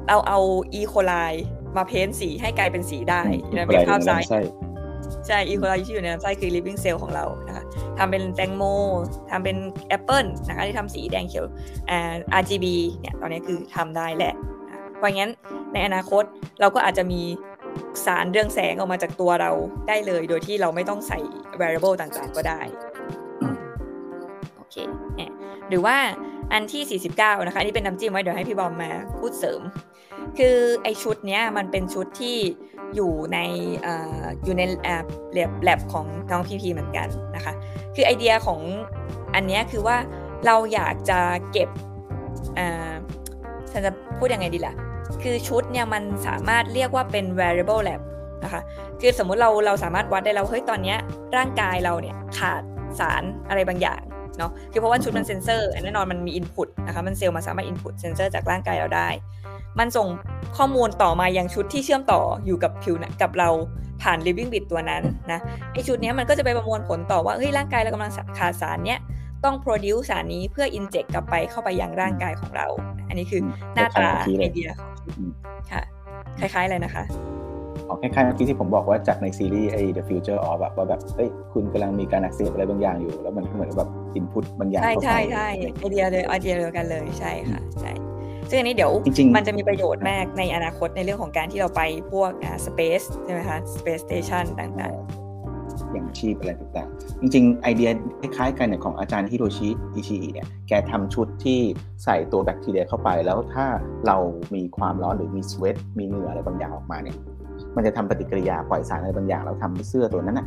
[0.08, 0.38] เราเอา
[0.78, 0.80] E.
[0.92, 1.32] coli
[1.76, 3.22] มา paint สีให้กลายเป็นสีได้
[3.66, 4.22] เป็นภาพซ้าย
[5.26, 5.54] ใช่ E.
[5.60, 7.64] coli ที่อยู่ในลำไส้คือ living cell ของเรานะคะ
[7.98, 8.62] ทำเป็นแตงโม
[9.30, 9.56] ทำเป็น
[9.88, 11.46] แอปเปิลนะคะที่ทำสีแดงเขียว
[12.40, 12.66] RGB
[13.00, 14.34] เนี่ยตอนนี้คือทำได้แหละ
[14.98, 15.30] เพราะงั้น
[15.72, 16.24] ในอนาคต
[16.60, 17.22] เราก็อาจจะมี
[18.04, 19.50] สารเรืองแสงออกมาจากตัวเรา
[19.88, 21.18] ได้เลย โดยที่เราไม่ต้องใส่
[21.60, 22.60] variable ต่างๆก็ได้
[24.56, 24.76] โอเค
[25.68, 25.96] หรือว่า
[26.52, 29.60] อันที่ 49 นะคะนี่เป็นน้ำจิ้มไว้เดี๋ยวให้พี่บอมมาพูดเสริม
[30.38, 32.36] คือไอชุดเนี้ยมันเป็นชุดที่
[32.94, 33.38] อยู่ใน
[33.86, 33.88] อ
[34.44, 37.52] อยู่ในแอบแลบแลบของน้องพีพีเหมือนกันนะคะ
[37.94, 38.60] คือไอเดียของ
[39.34, 39.96] อันนี้คือว่า
[40.46, 41.18] เราอยากจะ
[41.52, 41.68] เก็บ
[43.72, 44.74] ฉันจะพูดยังไงดีล่ะ
[45.22, 48.00] คือชุดเนี่ยมันสามารถเรียกว่าเป็น variable lab
[48.44, 48.60] นะคะ
[49.00, 50.94] คือสมมุติเราเราสามารถวัดได้แล้วเฮ้ยตอนนี้
[51.36, 52.62] ร่างกายเราเนี่ยขาด
[53.00, 54.00] สารอะไรบางอย่าง
[54.38, 59.08] เนาะคือเพราะว่าชุดมันเซนเซอร์แน่นอนมันมี input นะคะมันเซลล์มาสามารถ input เซนเซอร์จากร่างกายเราได้
[59.78, 60.08] มันส่ง
[60.56, 63.48] ข้อมูลต่อมายังชุดที่เชื่อมต่ออยู่กับผิวกับเรา
[64.02, 65.40] ผ่าน living bit ตัวนั้นนะ
[65.72, 69.00] ไอชุดนี้มันก็จะไปประมวลผลต่อว่าเฮ้ยร่างกายเรากำลังขาดสารเนี้ย
[69.44, 72.66] ต้อง produce สารนี้เพื่อ inject กลับไปเข้าไปยังร่างกายของเรา
[73.08, 73.40] อันนี้คือ
[73.74, 74.08] หน้าตา
[74.40, 75.14] ไอเดียของชุด
[75.72, 75.82] ค่ะ
[76.38, 77.45] คล้ายๆเลยนะคะอ๋อ
[78.00, 87.92] คล้ายๆเมื่อกี้ที่ผมบอกว่าจากในซีรีส์ไอ้ The Future of แบบว่าแบบเฮ้ยคุณกำลังมีการอักเสบอะไรบางอย่างอยู่ แล้วมันเหมือนแบบinput บางอย่างใช่ใช่ใช่ไอเดียเลยไอเดียเดียวกันเลยใช่ค่ะใช่
[88.50, 88.92] ซึ่งอันนี้เดี๋ยว
[89.36, 91.82] มันจะมีประโยชน์มากในอนาคตในเรื่องของการที่เราไป
[92.12, 101.60] พวกอ่า space ใช่ไหมคะ space station ต่างๆ อย่างชีพอะไรต่างๆ จริง ๆ ไอเดียคล้ายๆกันเนี่ยของอาจารย์ฮิโรชิอิชิเนี่ยแกทำชุดที่
[102.04, 103.66] ใส่ตัวแบคทีเรียเข้าไปแล้วถ้า
[104.06, 104.16] เรา
[104.54, 107.16] มีความร้อนหรือมี sweat มีเหงื่ออะไรบางอย่างออกมาเนี่ย
[107.76, 110.46] มันจะทำปฏิกิริยาปล่อยสารอะไรบางอย่างแล้วทำให้เสื้อตัวนั้นนะ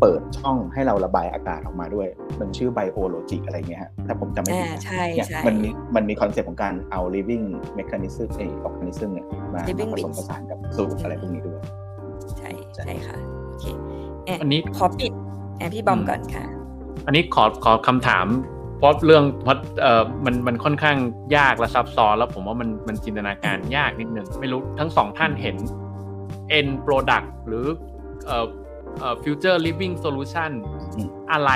[0.00, 2.08] เปิดช่องให้เราระบายอากาศออกมาด้วย
[2.40, 7.44] มันชื่อไบโอโลจิอะไรเงี้ยฮะถ้าผมจำไม่ผิดอ่านะใช่เนี่ยใช่มันมีมันมีคอนเซ็ปต์ของการเอา living
[7.78, 11.60] mechanism เออ organism เนี่ยมามา Living ผสม beings ผสานกับสูตรอะไรพวกนี้ด้วย
[12.38, 13.16] ใช่ใช่ค่ะ
[13.46, 13.64] โอเค
[14.26, 15.12] แะอันนี้ขอปิด
[15.58, 16.44] แอบพี่บอมอืมก่อนค่ะ
[17.06, 18.26] อันนี้ขอขอคำถาม
[18.78, 20.96] เพราะเรื่องเพราะเอ่อมันมันค่อนข้าง
[21.36, 25.56] ยากและซับซ้อนแล้วผมว่ามันมันจินตนาการยากนิดนึงไม่รู้ทั้งสองท่านเห็น
[26.58, 27.66] end product หรือ
[28.26, 28.46] เอ่อ
[29.00, 30.50] เอ่อ future living solution
[30.96, 31.50] อืมอะไร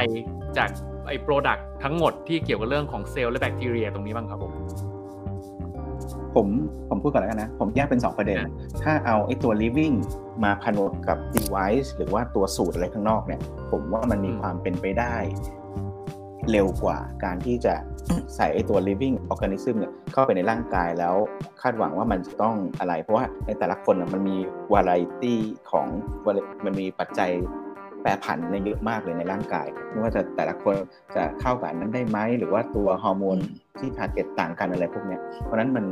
[0.58, 0.68] จาก
[1.06, 4.52] ไอ้ product ทั้งหมดที่เกี่ยวกับเรื่องของเซลล์และแบคทีเรียตรงนี้บ้างครับผม
[6.34, 6.46] ผม
[6.88, 8.50] ผมพูดก่อนแล้วกันนะ ผมแยกเป็น 2 ประเด็นอะ
[8.82, 9.94] ถ้าเอาไอ้ตัว living
[10.44, 13.40] มาผนวกกับ device หรือว่าตัวสูตรอะไรข้างนอกเนี่ย
[13.70, 15.14] ผมว่ามันมีความเป็นไปได้
[16.52, 17.74] เร็วกว่าการที่จะ
[18.36, 21.14] ใส่ไอ้ตัว living organism เนี่ยเข้าไปในร่างกายแล้ว
[21.62, 24.36] คาดหวังว่ามันจะต้องอะไร เพราะว่าในแต่ละคนน่ะมันมี
[24.74, 25.34] variety
[25.70, 25.86] ของ
[26.64, 27.30] มันมีปัจจัย
[28.02, 30.74] แปรผันในเยอะมากเลยในร่างกาย ไม่ว่าจะแต่ละคน
[31.16, 33.38] จะเข้ากับอันนั้นได้ไหม หรือว่าตัวฮอร์โมน
[33.78, 35.86] ที่ target ต่างกันอะไรพวกเนี้ย เพราะฉะนั้นมัน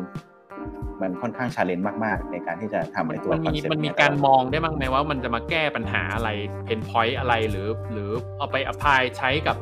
[1.03, 6.28] มันค่อนข้าง challenge มาก ๆ ในการที่จะทำในตัวมัน concept มันมีเยการมองได้บ้างไหมว่ามันจะมาแก้ปัญหาอะไร
[6.64, 9.57] pain point อะไรหรือ หรือเอาไป apply ใช้กับ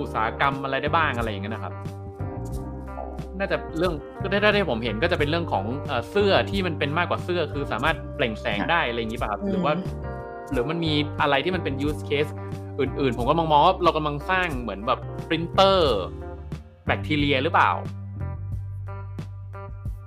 [0.00, 1.72] อุตสาหกรรมอะไรได้บ้างอะไรอย่างเงี้ยนะครับ
[3.38, 9.74] น่าจะเรื่องก็ได้ได้ผมเห็นก็จะเป็นเรื่องของเอ่อเสื้อที่มันเป็นมากกว่าเสื้อคือสามารถเปล่งแสงได้อะไรอย่างนี้ป่ะครับอืมหรือว่า
[10.52, 12.30] หรือมันมีอะไรที่มันเป็น use case
[12.80, 16.00] อื่นๆ ผมก็มองมองว่าเรากำลังสร้างเหมือนแบบปรินเตอร์
[16.86, 17.70] แบคทีเรียหรือเปล่า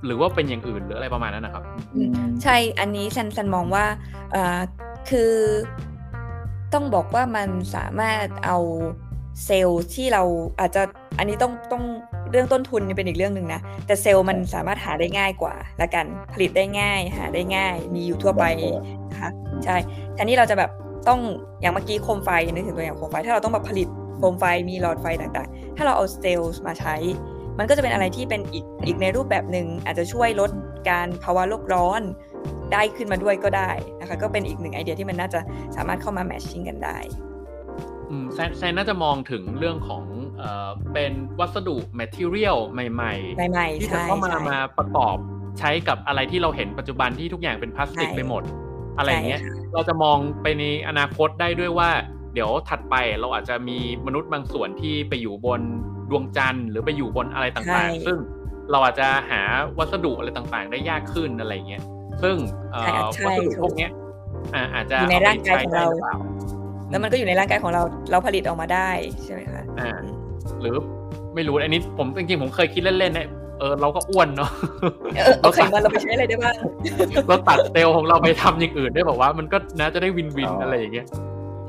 [0.06, 1.64] หรือว่าเป็นอย่างอื่นหรืออะไรประมาณนั้นนะครับ
[1.96, 2.12] อืม
[2.44, 3.86] ใช่อันนี้ฉันฉันมองว่า
[4.32, 4.60] เอ่อ
[5.10, 5.34] คือ
[6.74, 8.58] ต้องบอกว่ามันสามารถเอา
[9.44, 10.24] เซลล์ที่เรา
[10.60, 10.82] อาจจะ
[11.20, 11.84] อันนี้ต้องต้อง
[12.32, 18.44] เรื่องต้นทุนเป็นอีกเรื่องหนึ่งนะ แต่เซลล์มันสามารถหาได้ง่ายกว่าละกันผลิตได้ง่ายหาได้ง่าย มีอยู่ทั่วไป
[19.12, 19.30] นะคะ
[19.64, 19.76] ใช่
[20.14, 20.72] แทนที่เราจะแบบ
[21.08, 21.20] ต้อง
[21.62, 26.96] อย่างเมื่อกี้โคมไฟนึกถึงตัวอย่างโคมไฟ ถ้าเราต้องแบบผลิตโคมไฟมีหลอดไฟต่างๆ ถ้าเราเอาเซลล์มาใช้
[27.60, 30.52] มันก็จะเป็นอะไรที่เป็นอีกอีกในรูปแบบหนึ่งอาจจะช่วยลด
[30.90, 32.02] การภาวะโลกร้อน
[32.74, 35.40] ได้ขึ้นมาด้วยก็ได้นะคะก็เป็นอีกหนึ่งไอเดียที่มันน่าจะ
[35.76, 36.98] สามารถเข้ามาแมทชิ่งกันได้
[38.34, 40.04] แซนแซนน่าจะมองถึงเรื่องของ
[40.38, 45.18] เอ่อเป็นวัสดุ material ใหม่ใหม่ๆที่จะใช่เข้ามาใช่มาประกอบ
[45.60, 48.44] ใช้กับอะไรที่เราเห็นปัจจุบันที่ทุกอย่างเป็นพลาสติกใช่ไปหมด
[48.98, 51.90] อะไรอย่างเงี้ยใช่ค่ะเราจะมองไปในอนาคตได้ด้วยว่า
[52.34, 55.62] เดี๋ยวถัดไปเราอาจจะมีมนุษย์บางส่วนที่ไปอยู่บน
[56.10, 58.18] ดวงจันทร์หรือไปอยู่บนอะไรต่างๆ ซึ่ง
[58.72, 59.42] เราอาจจะหา
[59.78, 61.84] วัสดุอะไรต่างๆ ได้ยากขึ้นอะไรอย่างเงี้ย
[62.24, 62.36] ซึ่ง
[62.72, 63.92] เอ่อใช่วัสดุถูกพวกเนี้ย
[64.56, 66.12] อ่าอาจจะอยู่ในร่างกายของเราใช้ได้หปล่
[66.90, 67.82] แล้วมันก็อยู่ในร่างกายของเรา
[68.12, 68.90] เราผลิตออกมาได้
[69.24, 69.90] ใช่ไหมคะอ่า
[70.62, 70.76] หรือ
[71.36, 73.28] ไม่รู้อันนี้ผมจริงๆผมเคยคิดเล่นๆนะ
[73.60, 74.50] เออเราก็อ้วนเนาะ
[75.16, 76.56] เออเอาไขมันเราไปใช้อะไรได้บ้าง
[77.28, 81.08] เราตัดเซลล์ของเราไปทำอย่างอื่นได้บอกว่ามันก็น่าจะได้วินวินอ๋อออะไรอย่างเงี้ย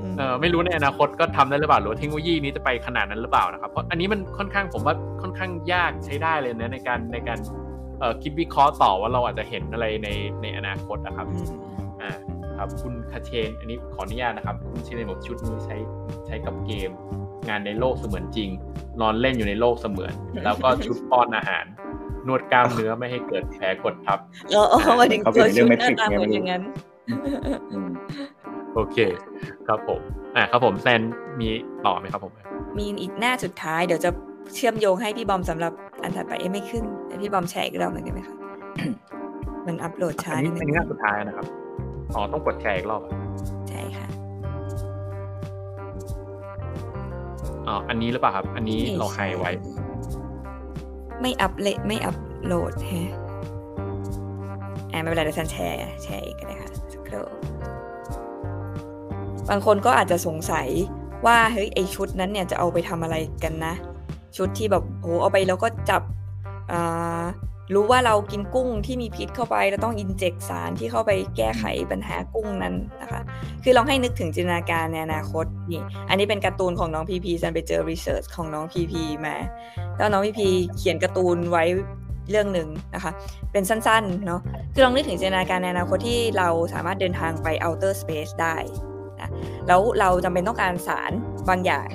[0.00, 7.38] อืมเออไม่รู้ในอนาคตก็ทำได้หรือเปล่าหรือว่าเทคโนโลยีนี้จะไปขนาดนั้นหรือเปล่านะครับเพราะอันนี้มันค่อนข้างผมว่าค่อนข้างยากใช้ได้เลยนะในการในการ
[8.00, 10.08] เอ่อคิดวิเคราะห์ต่อว่าเราอาจจะเห็นอะไรใน
[10.42, 11.46] ในอนาคตนะครับอืม
[11.78, 11.85] อ่า
[12.58, 15.76] ครับคุณคาเชน อันนี้ขออนุญาตนะครับคุณเชนบอกชุดนี้ใช้
[16.26, 16.90] ใช้กับเกม
[17.48, 18.50] งานในโลกเสมือนจริง
[19.00, 20.12] นอนเล่นอยู่ในโลกเสมือน
[20.44, 21.64] แล้วก็ชุดป้อนอาหาร
[22.26, 24.18] นวดกล้ามเนื้อไม่ให้เกิดแผลกดทับ
[24.50, 26.62] เออเอามาถึงเขาตัวเป็นเรื่ชุองดเมหน้าทริกซ์ตาไงเหมือนไม่รู้อย่างนั้น
[27.72, 27.90] อืม
[28.74, 28.96] โอเค
[29.66, 30.00] ครับผม
[30.36, 31.00] อ่าครับผมแซน
[31.40, 31.48] มี
[31.86, 32.32] ต่อไหมครับผม
[32.78, 34.10] มีอีกหน้าสุดท้ายเดี๋ยวจะ
[34.54, 38.36] เชื่อมโยงให้พี่บอมสำหรับอันถัดไปเอ้ยไม่ขึ้นเดี๋ยวพี่บอมแชร์อีกรอบหนึ่งได้ไหมคะ
[39.66, 41.46] มันอัปโหลดช้าอันนินี้ดนึอันงนี้หน้าสุดท้ายนะครับ
[42.14, 43.12] อ๋อต้องกดแชร์อีกรอบอะ
[43.68, 44.06] ใช่ค่ะ
[47.66, 49.52] อ๋ออันนี้หรือเปล่าครับ อันนี้เราไฮไว้
[51.20, 53.10] ไม่อัปเลไม่อัปโหลดแฮะ
[54.92, 57.24] อ่าไม่เป็นไรเดี๋ยวฉันแชร์แชร์อีกก็ได้ค่ะสักครู่
[59.50, 60.68] บางคนก็อาจจะสงสัย
[61.26, 63.74] ว่าเฮ้ยไอชุดนั้นเนี่ยจะเอาไปทำอะไรกันนะ
[64.36, 66.02] ชุดที่แบบโอ้เอาไปแล้วก็จับ
[66.72, 67.24] อ่า
[67.74, 73.20] รู้ว่าเรากินกุ้งที่มีพิษเข้าไปเราต้อง inject สารที่เข้าไปแก้ไขปัญหากุ้งนั้นนะคะ
[73.62, 79.36] คือลองให้นึกถึงจินตนาการในอนาคตนี่ อันนี้เป็นการ์ตูนของน้องพีพีฉันไปเจอ research ของน้องพีพีมา
[79.96, 81.64] แล้วน้องพีพีเขียนการ์ตูนไว้
[82.30, 83.12] เรื่องหนึ่งนะคะ
[83.52, 84.40] เป็นสั้นๆเนาะ
[84.74, 88.56] คือลองนึกถึงจินตนาการในอนาคตที่เราสามารถเดินทางไป outer space ได้
[89.20, 89.30] นะ
[89.68, 91.12] แล้วเราจำเป็นต้องการสาร
[91.48, 91.88] บางอย่าง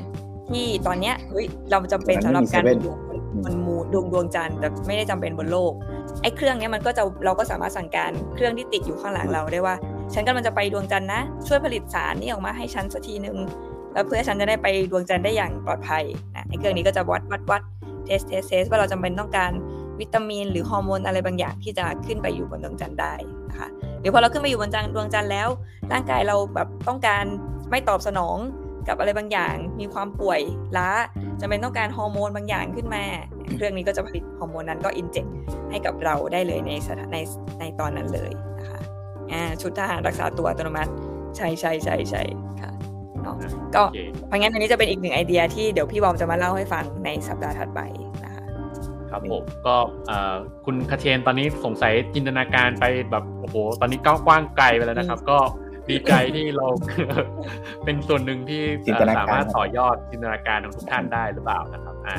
[0.50, 2.96] ที่ตอนเนี้ยเฮ้ยเราจำเป็นสำหรับการอยู่
[3.44, 5.74] บน moon ดวงดวงจันทร์แต่ไม่ได้จำเป็นบนโลก
[6.22, 9.76] ไอ้เครื่องเนี้ยมันก็จะเราก็สามารถสั่งการเครื่องที่ติดอยู่ข้างหลังเราได้ว่า
[10.14, 13.38] ฉันกำลังจะไปดวงจันทร์นะช่วยผลิตสารนี่ออกมาให้ฉันสักทีหนึ่ง
[13.94, 16.04] แล้วเพื่อฉันจะได้ไปดวงจันทร์ได้อย่างปลอดภัย
[16.36, 17.62] นะไอ้เครื่องนี้ก็จะวัดวัดวัด
[18.06, 19.52] test test test ว่าเราจำเป็นต้องการ
[20.00, 23.14] วิตามิน หรือฮอร์โมนอะไรบางอย่างที่จะขึ้นไปอยู่บนดวงจันทร์ได้
[23.48, 23.68] นะคะ
[24.00, 25.48] หรือพอเราขึ้นไปอยู่บนจันดวงจันทร์แล้ว
[25.92, 27.26] ร่างกายเราแบบต้องการ
[27.72, 28.38] ไม่ตอบสนอง
[28.88, 30.42] กับอะไรบางอย่าง มีความป่วย
[30.78, 30.90] ล้า
[31.42, 33.04] จะเป็นต้องการฮอร์โมนบางอย่างขึ้นมา
[33.56, 35.26] เครื่องนี้ก็จะผลิตฮอร์โมนนั้นก็อินเจก
[35.70, 37.18] ให้กับเราได้เลยในสถานใน
[37.60, 38.80] ในตอนนั้นเลยนะคะ
[39.32, 40.92] อ่าชุดทหารรักษาตัวอัตโนมัติ
[41.38, 42.22] ใช่ใช่ใช่ใช่
[42.62, 42.72] ค่ะ
[43.24, 43.36] เนาะ
[43.76, 43.84] ก็
[44.28, 47.82] เพราะงั้นอันนี้จะเป็นอีกหนึ่งไอเดียที่เดี๋ยวพี่บอมจะมาเล่าให้ฟังในสัปดาห์ถัดไป
[48.24, 48.44] นะคะ
[49.12, 49.76] ครับผมก็
[50.66, 55.38] คุณคาเชนตอนนี้สงสัยจินตนาการไปแบบโอ้โหตอนนี้ก้าวกว้างไกลไปแล้วนะครับ ก็
[55.90, 56.68] ดีใจที่เรา
[57.84, 58.64] เป็นส่วนหนึ่งที่
[59.18, 62.18] สามารถต่อยอดจินตนาการของทุกท่านได้หรือเปล่านะครับ อ่า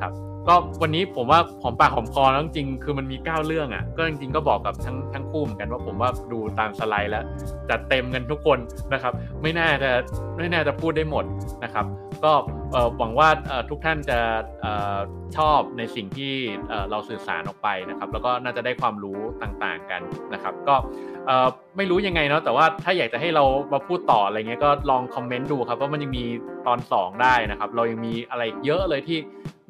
[0.00, 0.12] ครับ
[0.48, 7.24] ก็วันนี้ผมว่าหอมปากหอมคอแล้วจริงคือมันมีเก้าเรื่องอะ ก็จริงๆก็บอกกับทั้งทั้งคู่เหมือนกันว่าผมว่าดูตามสไลด์แล้ว
[7.70, 8.58] จัดเต็มกันทุกคน
[8.92, 9.12] นะครับ
[9.42, 9.90] ไม่น่าจะ
[10.36, 11.24] ไม่น่าจะพูดได้หมด
[11.64, 11.86] นะครับ
[12.24, 12.32] ก็
[12.98, 13.28] หวังว่า
[13.70, 14.18] ทุกท่านจะ
[15.36, 16.32] ชอบในสิ่งที่
[16.90, 20.74] เราสื่อสารออกไปนะครับ แล้วก็น่าจะได้ความรู้ต่างๆกันนะครับ ก็
[21.76, 26.24] ไม่รู้ยังไงเนาะแต่ว่าถ้าอยากจะให้เรามาพูดต่ออะไรเงี้ยก็ลองคอมเมนต์ดูครับว่ามันยังมี
[26.66, 29.18] ตอน 2 ได้นะครับ เรายังมีอะไรเยอะเลยที่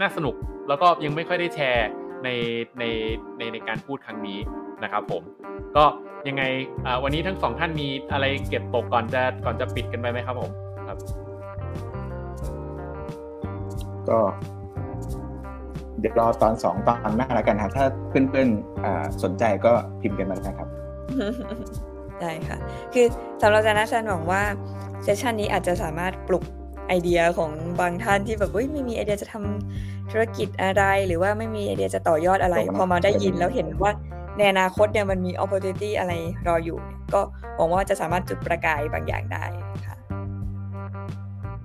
[0.00, 0.34] น่าสนุก
[0.68, 1.88] แล้วก็ยังไม่ค่อยได้แชร์
[2.24, 2.28] ใน
[2.78, 2.84] ใน
[3.38, 4.38] ในในการพูดครั้งนี้
[4.82, 5.22] นะครับผม
[5.76, 5.84] ก็
[6.28, 6.42] ยังไง
[7.02, 10.50] วันนี้ทั้งสองท่านมีอะไรเก็บตกก่อนจะก่อนจะปิดกันไปไหมครับผม
[10.88, 10.98] ครับ
[14.08, 14.18] ก็
[16.00, 20.68] เดี๋ยวรอตอนสองตอนหน้าแล้วกันครับถ้าเพื่อนๆสนใจก็พิมพ์กันมานะครับ
[22.20, 22.58] ได้ค่ะ
[22.94, 23.06] คือ
[23.42, 24.42] สำหรับอาจารย์ชันหวังว่า
[25.02, 26.44] เซสชันนี้อาจจะสามารถปลุก
[26.88, 33.92] ไอเดียของบางท่านที่แบบเฮ้ยไม่มีไอเดียจะทำธุรกิจอะไร หรือว่าไม่มีไอเดียจะต่อยอดอะไร พอมาได้ยินแล้วเห็นว่า
[34.38, 36.12] ในอนาคตเนี่ยมันมี opportunity อะไร
[36.48, 36.78] รออยู่
[37.14, 37.20] ก็
[37.56, 39.44] หวังว่าจะสามารถจุดประกายบางอย่างได้
[39.86, 39.96] ค่ะ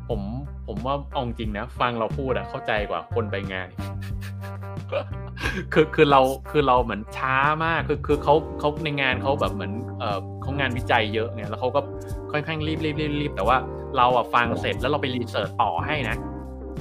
[0.09, 0.21] ผม
[0.67, 3.69] ผมว่าเอาจริงนะ ฟังเราพูดอะเข้าใจกว่าคนไปงาน
[5.73, 6.21] คือคือเรา
[6.51, 7.35] คือเราเหมือนช้า
[7.65, 11.79] มากคือคือเขาเขาในงานเขาแบบเหมือนเออเขางานวิจัยเยอะเนี่ยแล้วเขาก็
[12.31, 13.57] ค่อนข้างรีบรีบรีบรีบแต่ว่า
[13.97, 16.17] เราอะฟังเสร็จแล้วเราไป research ต่อให้นะ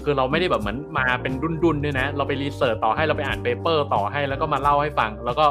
[0.05, 5.47] คือเราไม่ได้แบบเหมือนมาเป็นรุ่นดุนด้วยนะ เราไป research ต่อให้เราไปอ่าน paper ต่อให้แล้วก็มาเล่าให้ฟัง แล้วก็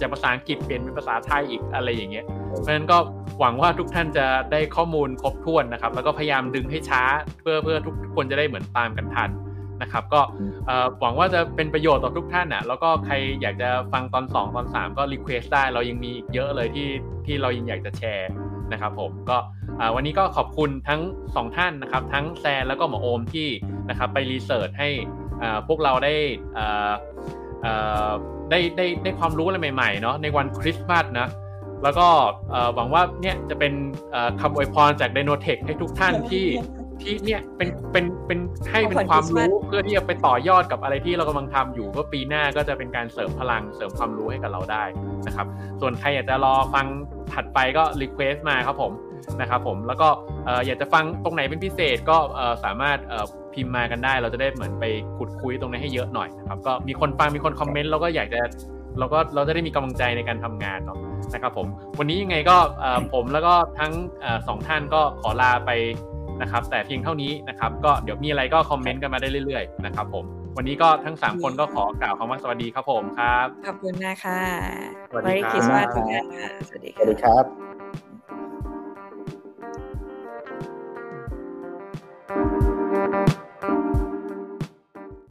[0.00, 2.98] จะภาษาอังกฤษเปลี่ยนเป็นภาษาไทยอีกอะไรอย่างเงี้ยเพราะฉะนั้นก็
[3.40, 7.02] หวังว่าทุกท่านจะได้ข้อมูลครบถ้วนนะครับ แล้วก็พยายามดึงให้ช้า
[7.42, 9.30] เพื่อเพื่อทุกคนจะได้เหมือนตามกันทัน
[9.82, 10.20] นะครับก็
[11.00, 16.88] หวังว่าจะเป็นประโยชน์ต่อทุกท่านอะแล้วก็ใครอยากจะฟังตอน 2 ตอน 3 ก็ request ได้ เรายังมีอีกเยอะเลยที่
[17.26, 18.30] ที่เรายังอยากจะแชร์
[18.72, 19.38] นะครับผมก็
[19.94, 21.00] วันนี้ก็ขอบคุณทั้ง
[21.50, 23.48] 2 ท่านนะครับ ทั้งแซนแล้วก็หมอโอมที่
[23.88, 24.88] นะครับไป research ให้
[25.68, 26.14] พวกเราได้
[28.50, 31.28] ได้ได้ได้ความรู้อะไรใหม่ๆเนาะในวันคริสต์มาสนะ
[31.82, 32.08] แล้วก็
[32.74, 33.72] หวังว่าเนี่ยจะเป็น
[34.40, 36.46] คำอวยพรจากไดโนเทคให้ทุกท่านที่
[37.02, 38.38] ที่เนี่ยเป็นเป็นเป็น
[38.70, 44.84] ให้เป็นความรู้เพื่อที่จะไปต่อยอดกับอะไรที่เรากำลังทำอยู่ก็ปีหน้าก็จะเป็นการเสริมพลังเสริมความรู้ให้กับเราได้
[45.26, 45.46] นะครับ
[45.80, 46.86] ส่วนใครอยากจะรอฟัง
[47.32, 48.92] ถัดไปก็ request มาครับผม
[49.40, 50.08] นะครับผมแล้วก็
[50.66, 52.16] อยากจะฟังตรงไหนเป็นพิเศษก็
[52.64, 52.98] สามารถ
[53.54, 54.84] พิมพ์มากันได้ เราจะได้เหมือนไป
[55.18, 58.40] ขุดคุยตรงนี้ให้เยอะหน่อยนะครับก็มีคนฟังมีคนคอมเมนต์เราก็อยากจะ
[58.98, 60.98] เราก็เราจะได้มีกำลังใจในการทำงานเนาะ
[61.34, 61.66] นะครับผม
[61.98, 62.56] วันนี้ยังไงก็
[63.14, 63.92] ผมแล้วก็ทั้ง
[64.48, 65.70] สองท่านก็ขอลาไป
[66.40, 70.24] นะครับแต่เพียงเท่านี้นะครับก็เดี๋ยวมีอะไรก็คอมเมนต์กันมาได้เรื่อยๆนะครับผม
[70.56, 74.40] วันนี้ก็ทั้ง 3 คนก็ขอกล่าวคำว่าสวัสดีครับผมครับขอบคุณนะคะ
[75.10, 76.90] สวัสดีคริสต์มาสทุกท่านค่ะสวัสดี
[77.22, 77.44] ครับ